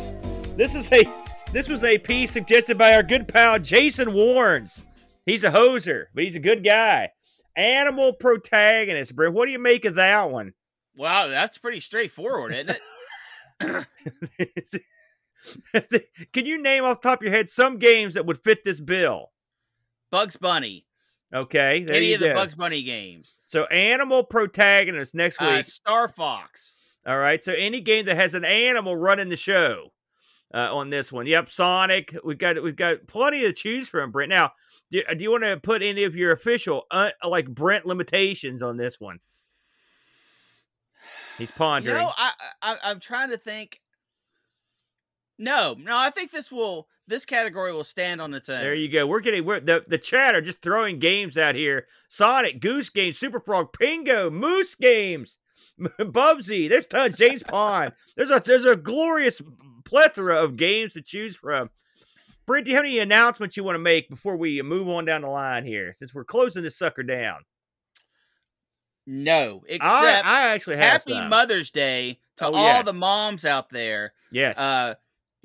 [0.57, 1.05] This is a.
[1.53, 4.81] This was a piece suggested by our good pal Jason Warnes.
[5.25, 7.11] He's a hoser, but he's a good guy.
[7.57, 9.31] Animal protagonist, bro.
[9.31, 10.53] What do you make of that one?
[10.97, 12.77] Wow, that's pretty straightforward, isn't
[13.61, 13.87] it?
[16.33, 18.81] Can you name off the top of your head some games that would fit this
[18.81, 19.31] bill?
[20.11, 20.87] Bugs Bunny.
[21.35, 22.29] Okay, any of go.
[22.29, 23.35] the Bugs Bunny games.
[23.45, 25.61] So, animal protagonist next uh, week.
[25.61, 26.75] Uh, Star Fox.
[27.07, 29.93] All right, so any game that has an animal running the show
[30.55, 31.27] uh, on this one.
[31.27, 32.17] Yep, Sonic.
[32.25, 34.31] We've got we've got plenty to choose from, Brent.
[34.31, 34.53] Now,
[34.91, 38.77] do, do you want to put any of your official uh, like Brent limitations on
[38.77, 39.21] this one?
[41.39, 41.97] He's pondering.
[41.97, 42.33] You know, I,
[42.63, 43.81] I I'm trying to think.
[45.39, 48.61] No, no, I think this will this category will stand on its own.
[48.61, 49.07] There you go.
[49.07, 53.19] We're getting we're, the the chat are just throwing games out here: Sonic, Goose Games,
[53.19, 55.39] Super Frog, Pingo, Moose Games,
[55.81, 56.69] Bubsy.
[56.69, 57.17] There's tons.
[57.17, 57.93] James Pond.
[58.17, 59.43] There's a there's a glorious
[59.85, 61.71] plethora of games to choose from.
[62.47, 65.23] Brent, do you have any announcements you want to make before we move on down
[65.23, 65.93] the line here?
[65.95, 67.41] Since we're closing this sucker down.
[69.07, 71.29] No, except I, I actually Happy some.
[71.29, 72.85] Mother's Day to oh, all yes.
[72.85, 74.13] the moms out there.
[74.33, 74.59] Yes.
[74.59, 74.95] Uh,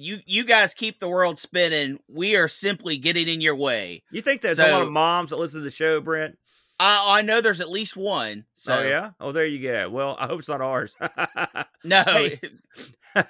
[0.02, 2.00] you you guys keep the world spinning.
[2.08, 4.04] We are simply getting in your way.
[4.12, 6.38] You think there's so, a lot of moms that listen to the show, Brent?
[6.80, 8.46] I, I know there's at least one.
[8.54, 8.74] So.
[8.74, 9.12] Oh yeah.
[9.20, 9.90] Oh, there you go.
[9.90, 10.96] Well, I hope it's not ours.
[11.84, 12.04] no.
[12.04, 12.40] Hey,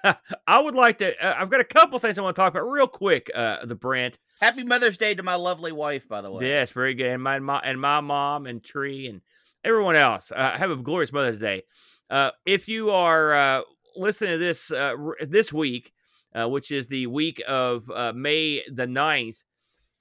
[0.48, 1.14] I would like to.
[1.24, 3.30] Uh, I've got a couple things I want to talk about real quick.
[3.36, 4.20] Uh, the Brent.
[4.40, 6.48] Happy Mother's Day to my lovely wife, by the way.
[6.48, 7.12] Yes, very good.
[7.12, 9.22] And my, my and my mom and Tree and
[9.64, 10.32] everyone else.
[10.34, 11.64] Uh, have a glorious Mother's Day.
[12.10, 13.62] Uh, if you are uh,
[13.96, 15.92] listening to this uh, this week,
[16.36, 19.44] uh, which is the week of uh, May the 9th,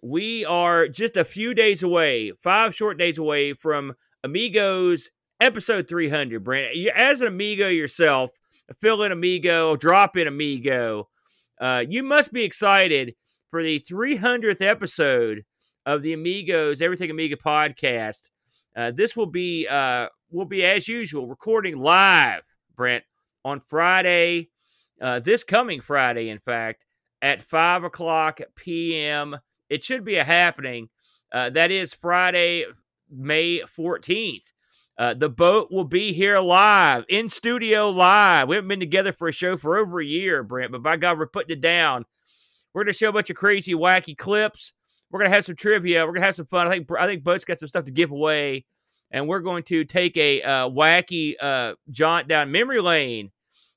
[0.02, 5.10] we are just a few days away, five short days away from Amigos
[5.40, 6.42] episode 300.
[6.42, 8.30] Brent, as an Amigo yourself,
[8.78, 11.08] fill in Amigo, drop in Amigo.
[11.60, 13.14] Uh, you must be excited
[13.50, 15.44] for the 300th episode
[15.84, 18.30] of the Amigos Everything Amiga podcast.
[18.76, 22.42] Uh, this will be uh, will be as usual, recording live,
[22.76, 23.04] Brent,
[23.44, 24.48] on Friday,
[25.00, 26.84] uh, this coming Friday, in fact,
[27.22, 29.38] at five o'clock p.m.
[29.68, 30.88] It should be a happening.
[31.32, 32.64] Uh, that is Friday,
[33.10, 34.52] May fourteenth.
[34.98, 38.48] Uh, the boat will be here live, in studio live.
[38.48, 41.18] We haven't been together for a show for over a year, Brent, but by God,
[41.18, 42.04] we're putting it down.
[42.74, 44.74] We're going to show a bunch of crazy, wacky clips.
[45.10, 46.00] We're going to have some trivia.
[46.00, 46.68] We're going to have some fun.
[46.68, 48.66] I think I think Boat's got some stuff to give away,
[49.10, 53.30] and we're going to take a uh, wacky uh, jaunt down memory lane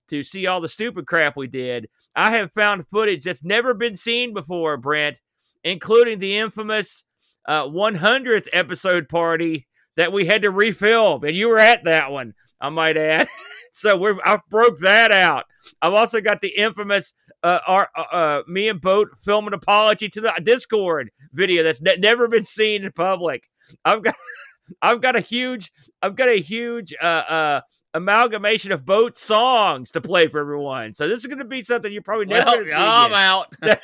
[0.10, 1.88] to see all the stupid crap we did.
[2.16, 5.22] I have found footage that's never been seen before, Brent,
[5.64, 7.06] including the infamous
[7.48, 12.34] uh, 100th episode party that we had to refilm, and you were at that one,
[12.60, 13.28] I might add.
[13.72, 15.46] so we've I broke that out.
[15.82, 20.10] I've also got the infamous uh, our uh, uh, me and Boat film an apology
[20.10, 23.44] to the Discord video that's ne- never been seen in public.
[23.84, 24.16] I've got
[24.82, 27.62] I've got a huge I've got a huge uh, uh,
[27.94, 30.94] amalgamation of Boat songs to play for everyone.
[30.94, 32.64] So this is going to be something you probably never.
[32.64, 33.54] Well, I'm out.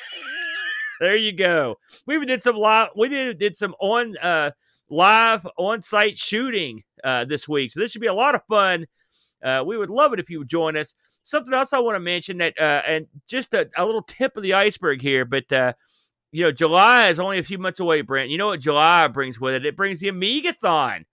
[0.99, 1.78] there you go.
[2.05, 2.89] We even did some live.
[2.95, 4.51] We did did some on uh
[4.89, 7.72] live on site shooting uh, this week.
[7.72, 8.88] So this should be a lot of fun.
[9.43, 10.95] Uh, we would love it if you would join us.
[11.24, 14.43] Something else I want to mention that, uh, and just a, a, little tip of
[14.43, 15.74] the iceberg here, but uh,
[16.32, 18.30] you know, July is only a few months away, Brent.
[18.30, 19.66] You know what July brings with it?
[19.66, 21.05] It brings the Amigathon,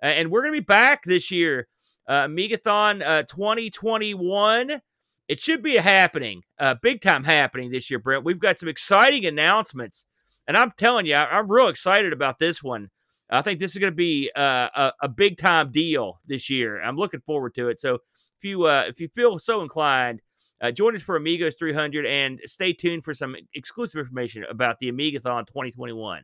[0.00, 1.68] and we're going to be back this year.
[2.08, 4.80] Uh, Amigathon uh, 2021.
[5.28, 8.24] It should be a happening, uh, big time happening this year, Brent.
[8.24, 10.06] We've got some exciting announcements,
[10.46, 12.88] and I'm telling you, I, am real excited about this one.
[13.28, 16.80] I think this is going to be uh, a, a big time deal this year.
[16.80, 17.78] I'm looking forward to it.
[17.78, 20.22] So if you uh, if you feel so inclined,
[20.62, 24.90] uh, join us for Amigos 300 and stay tuned for some exclusive information about the
[24.90, 26.22] Amigathon 2021.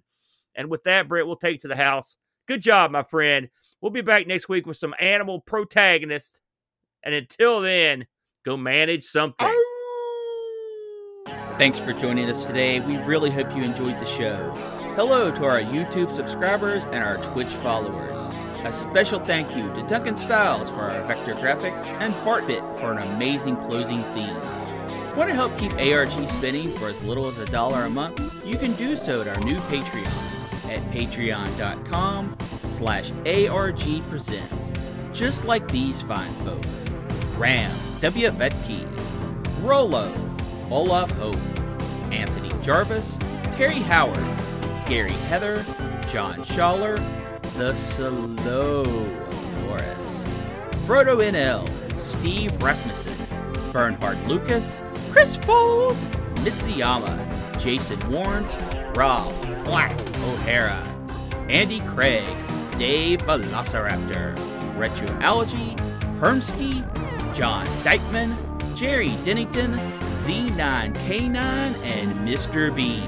[0.57, 2.17] And with that, Brett, we'll take to the house.
[2.47, 3.49] Good job, my friend.
[3.81, 6.41] We'll be back next week with some animal protagonists.
[7.03, 8.07] And until then,
[8.45, 9.49] go manage something.
[11.59, 12.81] Thanks for joining us today.
[12.81, 14.51] We really hope you enjoyed the show.
[14.97, 18.29] Hello to our YouTube subscribers and our Twitch followers.
[18.65, 22.99] A special thank you to Duncan Styles for our vector graphics and Bartbit for an
[23.13, 24.37] amazing closing theme.
[25.17, 28.21] Want to help keep ARG spinning for as little as a dollar a month?
[28.45, 30.07] You can do so at our new Patreon
[30.71, 32.37] at patreon.com
[32.75, 34.73] slash argpresents.
[35.13, 36.67] Just like these fine folks.
[37.37, 38.31] Ram W.
[38.31, 38.87] Vetke,
[39.63, 40.13] Rolo,
[40.71, 41.37] Olaf Hope,
[42.13, 43.17] Anthony Jarvis,
[43.53, 44.25] Terry Howard,
[44.89, 45.65] Gary Heather,
[46.09, 46.99] John Schaller,
[47.57, 50.25] The Slow Norris,
[50.85, 51.69] Frodo NL,
[51.99, 53.17] Steve Rasmussen,
[53.73, 56.07] Bernhard Lucas, Chris Folds,
[56.43, 58.53] Mitsuyama, Jason Warnes,
[58.97, 59.33] Rob
[59.65, 60.83] Black O'Hara,
[61.49, 62.44] Andy Craig,
[62.79, 64.35] Dave Velociraptor,
[64.77, 65.77] Retroalgy,
[66.19, 66.85] Hermsky,
[67.35, 68.37] John Dykeman,
[68.75, 69.75] Jerry Dennington,
[70.25, 72.75] Z9K9, and Mr.
[72.75, 73.03] B.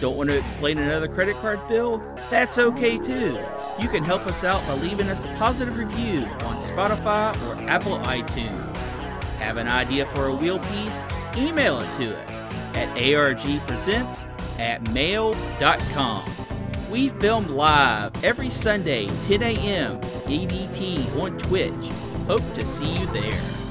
[0.00, 2.02] Don't want to explain another credit card bill?
[2.30, 3.38] That's okay too.
[3.78, 7.98] You can help us out by leaving us a positive review on Spotify or Apple
[7.98, 8.76] iTunes.
[9.38, 11.04] Have an idea for a wheel piece?
[11.36, 12.38] Email it to us
[12.74, 14.26] at argpresents
[14.58, 16.51] at mail.com.
[16.92, 19.98] We film live every Sunday, 10 a.m.
[20.26, 21.88] EDT on Twitch.
[22.26, 23.61] Hope to see you there.